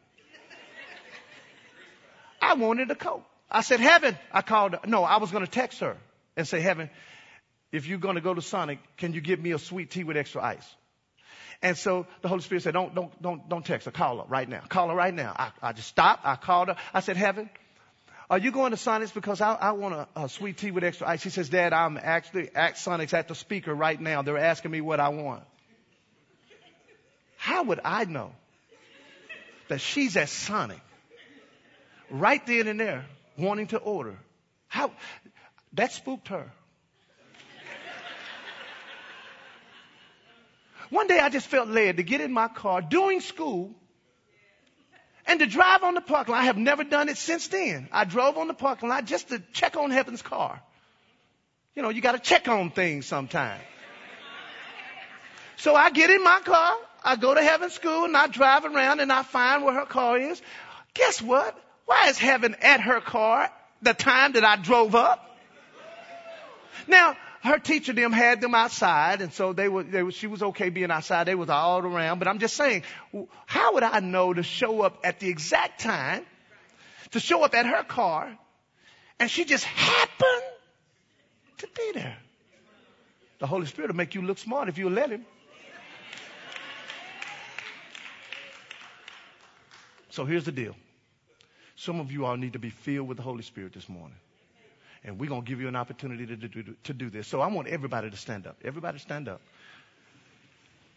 I 2.40 2.54
wanted 2.54 2.92
a 2.92 2.94
coat. 2.94 3.24
I 3.50 3.62
said, 3.62 3.80
Heaven. 3.80 4.16
I 4.30 4.42
called, 4.42 4.76
no, 4.86 5.02
I 5.02 5.16
was 5.16 5.32
going 5.32 5.44
to 5.44 5.50
text 5.50 5.80
her 5.80 5.96
and 6.36 6.46
say, 6.46 6.60
Heaven, 6.60 6.90
if 7.72 7.88
you're 7.88 7.98
going 7.98 8.14
to 8.14 8.20
go 8.20 8.32
to 8.32 8.42
Sonic, 8.42 8.78
can 8.98 9.14
you 9.14 9.20
give 9.20 9.40
me 9.40 9.50
a 9.50 9.58
sweet 9.58 9.90
tea 9.90 10.04
with 10.04 10.16
extra 10.16 10.40
ice? 10.40 10.76
And 11.60 11.76
so 11.76 12.06
the 12.22 12.28
Holy 12.28 12.42
Spirit 12.42 12.62
said, 12.62 12.74
don't, 12.74 12.94
don't, 12.94 13.20
don't, 13.20 13.48
don't 13.48 13.64
text 13.64 13.86
her. 13.86 13.90
Call 13.90 14.18
her 14.18 14.24
right 14.28 14.48
now. 14.48 14.62
Call 14.68 14.90
her 14.90 14.94
right 14.94 15.14
now. 15.14 15.34
I, 15.36 15.50
I 15.60 15.72
just 15.72 15.88
stopped. 15.88 16.24
I 16.24 16.36
called 16.36 16.68
her. 16.68 16.76
I 16.92 17.00
said, 17.00 17.16
Heaven, 17.16 17.50
are 18.30 18.38
you 18.38 18.52
going 18.52 18.70
to 18.70 18.78
Sonics 18.78 19.12
because 19.12 19.40
I, 19.40 19.54
I 19.54 19.72
want 19.72 19.94
a, 19.94 20.08
a, 20.16 20.28
sweet 20.28 20.56
tea 20.56 20.70
with 20.70 20.82
extra 20.82 21.08
ice? 21.08 21.22
He 21.22 21.30
says, 21.30 21.50
Dad, 21.50 21.74
I'm 21.74 21.98
actually 22.00 22.54
at 22.54 22.76
Sonics 22.76 23.12
at 23.12 23.28
the 23.28 23.34
speaker 23.34 23.74
right 23.74 24.00
now. 24.00 24.22
They're 24.22 24.38
asking 24.38 24.70
me 24.70 24.80
what 24.80 24.98
I 24.98 25.10
want. 25.10 25.44
How 27.36 27.64
would 27.64 27.80
I 27.84 28.06
know 28.06 28.32
that 29.68 29.80
she's 29.80 30.16
at 30.16 30.30
Sonic 30.30 30.80
right 32.10 32.44
then 32.46 32.66
and 32.66 32.80
there 32.80 33.04
wanting 33.36 33.66
to 33.68 33.78
order? 33.78 34.16
How 34.68 34.90
that 35.74 35.92
spooked 35.92 36.28
her. 36.28 36.50
One 40.88 41.06
day 41.08 41.18
I 41.18 41.28
just 41.28 41.48
felt 41.48 41.68
led 41.68 41.98
to 41.98 42.02
get 42.02 42.20
in 42.20 42.32
my 42.32 42.48
car 42.48 42.80
during 42.80 43.20
school 43.20 43.74
and 45.26 45.40
to 45.40 45.46
drive 45.46 45.82
on 45.82 45.94
the 45.94 46.00
parking 46.00 46.32
lot. 46.32 46.42
I 46.42 46.44
have 46.44 46.56
never 46.56 46.84
done 46.84 47.08
it 47.08 47.16
since 47.16 47.48
then. 47.48 47.88
I 47.92 48.04
drove 48.04 48.36
on 48.36 48.48
the 48.48 48.54
parking 48.54 48.88
lot 48.88 49.04
just 49.04 49.28
to 49.28 49.42
check 49.52 49.76
on 49.76 49.90
Heaven's 49.90 50.22
car. 50.22 50.60
You 51.74 51.82
know, 51.82 51.88
you 51.88 52.00
got 52.00 52.12
to 52.12 52.18
check 52.18 52.48
on 52.48 52.70
things 52.70 53.06
sometimes. 53.06 53.62
So 55.56 55.74
I 55.74 55.90
get 55.90 56.10
in 56.10 56.22
my 56.22 56.40
car, 56.44 56.76
I 57.02 57.16
go 57.16 57.32
to 57.32 57.42
Heaven's 57.42 57.72
school, 57.72 58.04
and 58.04 58.16
I 58.16 58.26
drive 58.26 58.64
around 58.64 59.00
and 59.00 59.10
I 59.12 59.22
find 59.22 59.64
where 59.64 59.74
her 59.74 59.86
car 59.86 60.18
is. 60.18 60.42
Guess 60.94 61.22
what? 61.22 61.58
Why 61.86 62.08
is 62.08 62.18
heaven 62.18 62.56
at 62.60 62.80
her 62.80 63.00
car 63.00 63.50
the 63.82 63.94
time 63.94 64.32
that 64.32 64.44
I 64.44 64.56
drove 64.56 64.94
up? 64.94 65.20
Now, 66.86 67.16
her 67.44 67.58
teacher 67.58 67.92
them 67.92 68.10
had 68.10 68.40
them 68.40 68.54
outside, 68.54 69.20
and 69.20 69.30
so 69.32 69.52
they 69.52 69.68
were, 69.68 69.82
they 69.82 70.02
were, 70.02 70.12
she 70.12 70.26
was 70.26 70.42
okay 70.42 70.70
being 70.70 70.90
outside. 70.90 71.24
They 71.24 71.34
was 71.34 71.50
all 71.50 71.80
around. 71.80 72.18
But 72.18 72.26
I'm 72.26 72.38
just 72.38 72.56
saying, 72.56 72.84
how 73.44 73.74
would 73.74 73.82
I 73.82 74.00
know 74.00 74.32
to 74.32 74.42
show 74.42 74.80
up 74.80 75.00
at 75.04 75.20
the 75.20 75.28
exact 75.28 75.80
time, 75.80 76.24
to 77.10 77.20
show 77.20 77.44
up 77.44 77.54
at 77.54 77.66
her 77.66 77.84
car, 77.84 78.34
and 79.20 79.30
she 79.30 79.44
just 79.44 79.64
happened 79.64 80.42
to 81.58 81.68
be 81.76 81.92
there? 81.92 82.16
The 83.40 83.46
Holy 83.46 83.66
Spirit 83.66 83.88
will 83.88 83.96
make 83.96 84.14
you 84.14 84.22
look 84.22 84.38
smart 84.38 84.70
if 84.70 84.78
you 84.78 84.88
let 84.88 85.10
Him. 85.10 85.26
So 90.08 90.24
here's 90.24 90.44
the 90.44 90.52
deal. 90.52 90.74
Some 91.76 92.00
of 92.00 92.10
you 92.10 92.24
all 92.24 92.36
need 92.36 92.54
to 92.54 92.58
be 92.58 92.70
filled 92.70 93.08
with 93.08 93.18
the 93.18 93.22
Holy 93.22 93.42
Spirit 93.42 93.74
this 93.74 93.88
morning. 93.88 94.16
And 95.04 95.18
we're 95.18 95.28
going 95.28 95.42
to 95.42 95.48
give 95.48 95.60
you 95.60 95.68
an 95.68 95.76
opportunity 95.76 96.26
to 96.26 96.36
do, 96.36 96.74
to 96.84 96.94
do 96.94 97.10
this. 97.10 97.28
So 97.28 97.40
I 97.40 97.48
want 97.48 97.68
everybody 97.68 98.10
to 98.10 98.16
stand 98.16 98.46
up. 98.46 98.56
Everybody 98.64 98.98
stand 98.98 99.28
up. 99.28 99.40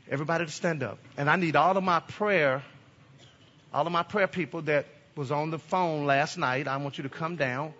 Everybody 0.09 0.45
to 0.45 0.51
stand 0.51 0.81
up. 0.81 0.97
And 1.17 1.29
I 1.29 1.35
need 1.35 1.57
all 1.57 1.75
of 1.75 1.83
my 1.83 1.99
prayer, 1.99 2.63
all 3.73 3.85
of 3.85 3.91
my 3.91 4.03
prayer 4.03 4.27
people 4.27 4.61
that 4.63 4.85
was 5.15 5.31
on 5.31 5.51
the 5.51 5.59
phone 5.59 6.05
last 6.05 6.37
night. 6.37 6.69
I 6.69 6.77
want 6.77 6.97
you 6.97 7.03
to 7.03 7.09
come 7.09 7.35
down. 7.35 7.73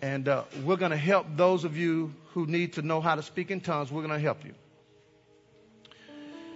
And 0.00 0.28
uh, 0.28 0.44
we're 0.64 0.76
going 0.76 0.90
to 0.92 0.96
help 0.96 1.26
those 1.36 1.64
of 1.64 1.76
you 1.76 2.14
who 2.34 2.46
need 2.46 2.74
to 2.74 2.82
know 2.82 3.00
how 3.00 3.16
to 3.16 3.22
speak 3.22 3.50
in 3.50 3.60
tongues. 3.60 3.90
We're 3.90 4.02
going 4.02 4.14
to 4.14 4.24
help 4.24 4.44
you. 4.44 4.54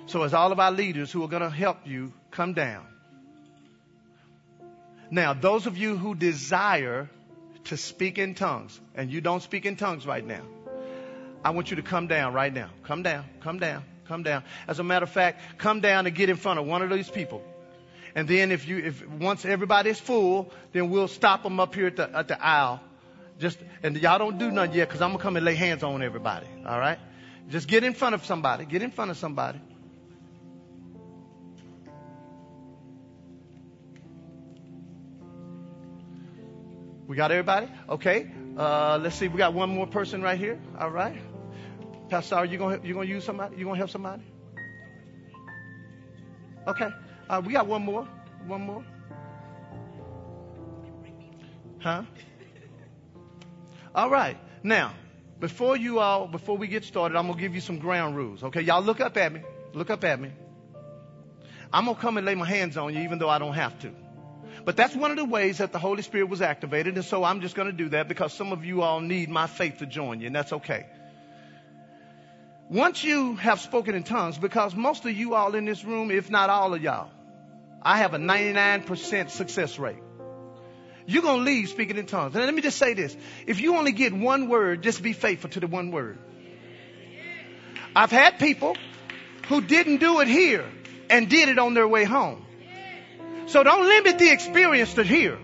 So, 0.07 0.23
as 0.23 0.35
all 0.35 0.53
of 0.53 0.61
our 0.61 0.71
leaders 0.71 1.11
who 1.11 1.25
are 1.25 1.29
going 1.29 1.43
to 1.43 1.51
help 1.51 1.79
you, 1.85 2.13
come 2.31 2.53
down. 2.53 2.87
Now, 5.11 5.35
those 5.35 5.67
of 5.67 5.77
you 5.77 5.97
who 5.97 6.15
desire 6.15 7.09
to 7.67 7.77
speak 7.77 8.19
in 8.19 8.35
tongues, 8.35 8.79
and 8.95 9.11
you 9.11 9.21
don't 9.21 9.43
speak 9.43 9.67
in 9.67 9.77
tongues 9.77 10.07
right 10.07 10.25
now, 10.25 10.43
I 11.45 11.51
want 11.51 11.71
you 11.71 11.77
to 11.77 11.83
come 11.83 12.09
down 12.09 12.33
right 12.33 12.53
now. 12.53 12.71
Come 12.85 13.03
down, 13.03 13.25
come 13.41 13.59
down, 13.59 13.85
come 14.09 14.23
down. 14.23 14.43
As 14.67 14.79
a 14.79 14.85
matter 14.85 15.05
of 15.05 15.11
fact, 15.11 15.59
come 15.59 15.81
down 15.81 16.07
and 16.07 16.15
get 16.15 16.29
in 16.29 16.37
front 16.37 16.59
of 16.59 16.67
one 16.67 16.83
of 16.83 16.91
these 16.91 17.09
people. 17.09 17.43
And 18.15 18.27
then 18.27 18.51
if 18.51 18.67
you, 18.67 18.79
if 18.79 19.07
once 19.07 19.45
everybody's 19.45 20.01
full, 20.01 20.51
then 20.73 20.91
we'll 20.91 21.07
stop 21.07 21.43
them 21.43 21.61
up 21.61 21.75
here 21.75 21.89
at 21.89 21.97
the, 21.97 22.17
at 22.17 22.29
the 22.29 22.43
aisle. 22.43 22.81
Just, 23.39 23.59
and 23.83 23.97
y'all 23.97 24.19
don't 24.19 24.39
do 24.39 24.51
nothing 24.51 24.75
yet 24.75 24.89
because 24.89 25.03
I'm 25.03 25.11
going 25.11 25.19
to 25.19 25.23
come 25.23 25.37
and 25.37 25.45
lay 25.45 25.55
hands 25.55 25.83
on 25.83 26.03
everybody. 26.03 26.47
All 26.67 26.79
right? 26.79 26.99
Just 27.51 27.69
get 27.69 27.85
in 27.85 27.93
front 27.93 28.15
of 28.15 28.25
somebody. 28.25 28.65
Get 28.65 28.83
in 28.83 28.91
front 28.91 29.11
of 29.11 29.19
somebody. 29.19 29.61
We 37.07 37.17
got 37.17 37.31
everybody? 37.31 37.69
Okay. 37.89 38.31
Uh, 38.57 38.99
let's 39.01 39.17
see. 39.17 39.29
We 39.29 39.39
got 39.39 39.55
one 39.55 39.71
more 39.71 39.87
person 39.87 40.23
right 40.23 40.39
here. 40.39 40.59
All 40.79 40.91
right. 40.91 41.17
Pastor, 42.09 42.45
you 42.45 42.59
gonna 42.59 42.81
you 42.83 42.95
gonna 42.95 43.07
use 43.07 43.25
somebody? 43.25 43.57
You 43.57 43.65
gonna 43.65 43.77
help 43.77 43.91
somebody? 43.91 44.23
Okay. 46.67 46.89
Uh, 47.29 47.43
we 47.45 47.53
got 47.53 47.67
one 47.67 47.85
more. 47.85 48.09
One 48.47 48.63
more. 48.63 48.85
Huh? 51.81 52.03
All 53.95 54.11
right. 54.11 54.37
Now, 54.63 54.95
before 55.39 55.77
you 55.77 56.01
all, 56.01 56.27
before 56.27 56.57
we 56.57 56.67
get 56.67 56.85
started, 56.85 57.17
I'm 57.17 57.27
gonna 57.29 57.41
give 57.41 57.55
you 57.55 57.61
some 57.61 57.79
ground 57.79 58.17
rules. 58.17 58.43
Okay, 58.43 58.63
y'all 58.63 58.83
look 58.83 59.01
up 59.01 59.17
at 59.17 59.33
me. 59.33 59.41
Look 59.75 59.91
up 59.91 60.03
at 60.05 60.21
me. 60.21 60.31
I'm 61.73 61.85
gonna 61.85 61.99
come 61.99 62.17
and 62.17 62.27
lay 62.27 62.35
my 62.35 62.47
hands 62.47 62.77
on 62.77 62.95
you, 62.95 63.01
even 63.03 63.19
though 63.19 63.29
I 63.29 63.39
don't 63.39 63.55
have 63.55 63.79
to. 63.81 63.93
But 64.67 64.77
that's 64.77 64.97
one 64.97 65.13
of 65.13 65.17
the 65.17 65.25
ways 65.25 65.59
that 65.59 65.71
the 65.71 65.79
Holy 65.79 66.03
Spirit 66.03 66.29
was 66.29 66.43
activated. 66.43 66.97
And 66.97 67.05
so 67.05 67.23
I'm 67.23 67.41
just 67.41 67.55
going 67.55 67.71
to 67.71 67.73
do 67.73 67.91
that 67.91 68.09
because 68.09 68.33
some 68.33 68.51
of 68.51 68.65
you 68.65 68.83
all 68.83 69.01
need 69.01 69.29
my 69.29 69.47
faith 69.47 69.79
to 69.79 69.87
join 69.87 70.21
you, 70.21 70.27
and 70.27 70.35
that's 70.35 70.53
okay. 70.53 70.87
Once 72.69 73.05
you 73.05 73.37
have 73.37 73.61
spoken 73.61 73.95
in 73.95 74.03
tongues, 74.03 74.39
because 74.39 74.75
most 74.75 75.05
of 75.05 75.13
you 75.13 75.37
all 75.37 75.55
in 75.55 75.67
this 75.67 75.85
room, 75.85 76.11
if 76.11 76.31
not 76.31 76.51
all 76.51 76.75
of 76.75 76.83
y'all, 76.83 77.11
I 77.81 77.99
have 77.99 78.13
a 78.15 78.19
99% 78.19 79.31
success 79.31 79.79
rate. 79.79 80.03
You're 81.07 81.23
going 81.23 81.39
to 81.39 81.45
leave 81.45 81.69
speaking 81.69 81.97
in 81.97 82.07
tongues. 82.07 82.35
And 82.35 82.45
let 82.45 82.53
me 82.53 82.61
just 82.61 82.79
say 82.79 82.95
this. 82.95 83.17
If 83.47 83.61
you 83.61 83.77
only 83.77 83.93
get 83.93 84.13
one 84.13 84.49
word, 84.49 84.83
just 84.83 85.01
be 85.01 85.13
faithful 85.13 85.51
to 85.51 85.61
the 85.61 85.69
one 85.69 85.93
word. 85.93 86.19
I've 87.95 88.11
had 88.11 88.41
people 88.41 88.77
who 89.47 89.61
didn't 89.61 89.99
do 89.99 90.19
it 90.19 90.27
here 90.27 90.69
and 91.09 91.31
did 91.31 91.51
it 91.51 91.61
on 91.61 91.75
their 91.75 91.87
way 91.87 92.03
home. 92.03 92.46
So 93.47 93.63
don't 93.63 93.87
limit 93.87 94.19
the 94.19 94.31
experience 94.31 94.95
to 94.95 95.05
here. 95.05 95.39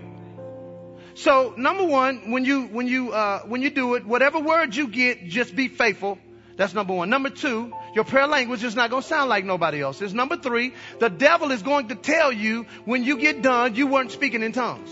So 1.15 1.55
number 1.57 1.85
one, 1.85 2.31
when 2.31 2.45
you 2.45 2.67
when 2.67 2.87
you 2.87 3.13
uh, 3.13 3.41
when 3.41 3.63
you 3.63 3.71
do 3.71 3.95
it, 3.95 4.07
whatever 4.07 4.41
words 4.41 4.77
you 4.77 4.89
get, 4.89 5.29
just 5.29 5.55
be 5.55 5.69
faithful. 5.69 6.19
That's 6.57 6.75
number 6.75 6.95
one. 6.95 7.11
Number 7.11 7.31
two, 7.31 7.73
your 7.95 8.05
prayer 8.05 8.27
language 8.27 8.63
is 8.65 8.75
not 8.75 8.91
going 8.91 9.03
to 9.03 9.09
sound 9.09 9.31
like 9.31 9.45
nobody 9.45 9.81
else's. 9.81 10.13
Number 10.13 10.37
three, 10.37 10.75
the 10.99 11.09
devil 11.09 11.51
is 11.51 11.63
going 11.63 11.89
to 11.89 11.95
tell 11.95 12.33
you 12.33 12.67
when 12.85 13.05
you 13.05 13.19
get 13.19 13.43
done, 13.43 13.75
you 13.75 13.87
weren't 13.87 14.11
speaking 14.11 14.43
in 14.43 14.53
tongues. 14.53 14.91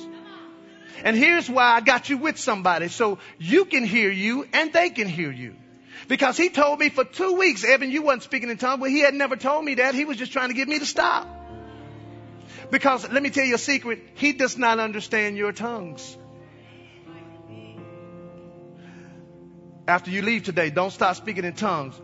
And 1.03 1.17
here's 1.17 1.49
why 1.49 1.77
I 1.77 1.81
got 1.81 2.09
you 2.09 2.19
with 2.19 2.39
somebody 2.39 2.89
so 2.89 3.19
you 3.39 3.65
can 3.65 3.85
hear 3.85 4.11
you 4.11 4.47
and 4.53 4.73
they 4.73 4.91
can 4.91 5.09
hear 5.09 5.31
you. 5.31 5.55
Because 6.09 6.37
he 6.37 6.49
told 6.49 6.79
me 6.79 6.89
for 6.89 7.05
two 7.05 7.35
weeks, 7.35 7.65
Evan, 7.65 7.91
you 7.91 8.03
wasn't 8.03 8.25
speaking 8.25 8.51
in 8.51 8.57
tongues, 8.57 8.81
but 8.81 8.91
he 8.91 9.01
had 9.01 9.15
never 9.15 9.37
told 9.37 9.65
me 9.65 9.75
that. 9.75 9.95
He 9.95 10.05
was 10.05 10.17
just 10.17 10.33
trying 10.33 10.49
to 10.49 10.55
get 10.55 10.69
me 10.69 10.79
to 10.79 10.87
stop. 10.87 11.40
Because 12.71 13.11
let 13.11 13.23
me 13.23 13.31
tell 13.31 13.45
you 13.45 13.57
a 13.57 13.59
secret. 13.59 14.01
He 14.15 14.33
does 14.33 14.57
not 14.57 14.79
understand 14.79 15.37
your 15.37 15.53
tongues. 15.53 16.17
After 19.89 20.11
you 20.11 20.23
leave 20.23 20.45
today, 20.45 20.71
don't 20.71 20.93
stop 20.93 21.17
speaking 21.17 21.45
in 21.45 21.55
tongues. 21.55 22.01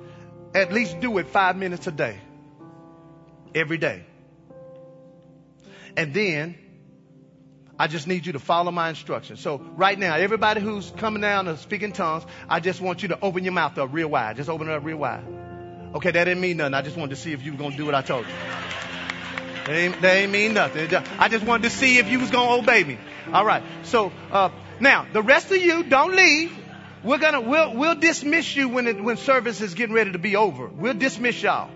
At 0.55 0.73
least 0.73 0.99
do 1.01 1.19
it 1.19 1.29
five 1.29 1.57
minutes 1.57 1.87
a 1.87 1.93
day. 1.93 2.19
Every 3.55 3.79
day. 3.79 4.05
And 5.97 6.12
then 6.12 6.57
I 7.79 7.87
just 7.87 8.07
need 8.07 8.27
you 8.27 8.33
to 8.33 8.39
follow 8.39 8.73
my 8.73 8.89
instructions. 8.89 9.41
So 9.41 9.59
right 9.77 9.99
now, 9.99 10.17
everybody 10.17 10.61
who's 10.61 10.91
coming 10.97 11.21
down 11.23 11.47
and 11.47 11.59
speaking 11.59 11.93
tongues, 11.93 12.25
I 12.49 12.59
just 12.61 12.81
want 12.81 13.03
you 13.03 13.09
to 13.09 13.21
open 13.21 13.45
your 13.45 13.53
mouth 13.53 13.79
up 13.79 13.91
real 13.93 14.09
wide. 14.09 14.37
Just 14.37 14.49
open 14.49 14.69
it 14.69 14.73
up 14.73 14.85
real 14.85 14.97
wide. 14.97 15.25
Okay, 15.95 16.11
that 16.11 16.25
didn't 16.25 16.41
mean 16.41 16.57
nothing. 16.57 16.75
I 16.75 16.83
just 16.83 16.97
wanted 16.97 17.11
to 17.11 17.21
see 17.21 17.33
if 17.33 17.43
you 17.43 17.53
were 17.53 17.59
going 17.59 17.73
to 17.73 17.77
do 17.77 17.87
what 17.87 17.95
I 17.95 18.03
told 18.03 18.27
you. 18.27 18.33
They 19.67 19.89
they 19.89 20.23
ain't 20.23 20.33
mean 20.33 20.55
nothing. 20.55 20.89
I 21.19 21.29
just 21.29 21.45
wanted 21.45 21.64
to 21.64 21.71
see 21.71 21.99
if 21.99 22.09
you 22.09 22.21
was 22.21 22.31
to 22.31 22.39
obey 22.39 22.85
me. 22.85 22.99
All 23.33 23.45
right. 23.45 23.62
So, 23.83 24.12
uh, 24.31 24.51
now 24.81 25.07
the 25.12 25.23
rest 25.23 25.51
of 25.51 25.59
you 25.59 25.83
don't 25.85 26.14
leave. 26.14 26.53
We're 27.05 27.19
gonna, 27.19 27.41
we'll, 27.41 27.73
we'll 27.75 27.95
dismiss 27.95 28.57
you 28.57 28.69
when 28.69 28.89
it, 28.89 29.01
when 29.01 29.17
service 29.17 29.61
is 29.61 29.75
getting 29.75 29.95
ready 29.95 30.12
to 30.12 30.19
be 30.19 30.35
over. 30.35 30.67
We'll 30.67 30.95
dismiss 30.95 31.41
y'all. 31.41 31.71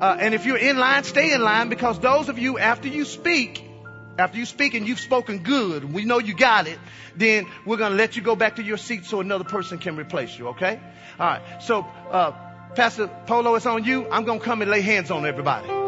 Uh, 0.00 0.16
and 0.18 0.32
if 0.32 0.46
you're 0.46 0.56
in 0.56 0.78
line, 0.78 1.04
stay 1.04 1.34
in 1.34 1.42
line 1.42 1.68
because 1.68 1.98
those 1.98 2.30
of 2.30 2.38
you 2.38 2.58
after 2.58 2.88
you 2.88 3.04
speak, 3.04 3.62
after 4.18 4.38
you 4.38 4.46
speak 4.46 4.74
and 4.74 4.88
you've 4.88 5.00
spoken 5.00 5.42
good, 5.42 5.92
we 5.92 6.04
know 6.04 6.18
you 6.18 6.34
got 6.34 6.66
it, 6.66 6.78
then 7.16 7.46
we're 7.66 7.76
going 7.76 7.92
to 7.92 7.98
let 7.98 8.16
you 8.16 8.22
go 8.22 8.36
back 8.36 8.56
to 8.56 8.62
your 8.62 8.76
seat 8.78 9.04
so 9.04 9.20
another 9.20 9.44
person 9.44 9.78
can 9.78 9.96
replace 9.96 10.38
you, 10.38 10.48
okay? 10.48 10.80
All 11.18 11.26
right. 11.26 11.62
So, 11.62 11.86
uh, 12.10 12.32
Pastor 12.74 13.08
Polo, 13.26 13.54
it's 13.56 13.66
on 13.66 13.84
you. 13.84 14.08
I'm 14.10 14.24
going 14.24 14.40
to 14.40 14.44
come 14.44 14.62
and 14.62 14.70
lay 14.70 14.80
hands 14.80 15.10
on 15.10 15.26
everybody. 15.26 15.83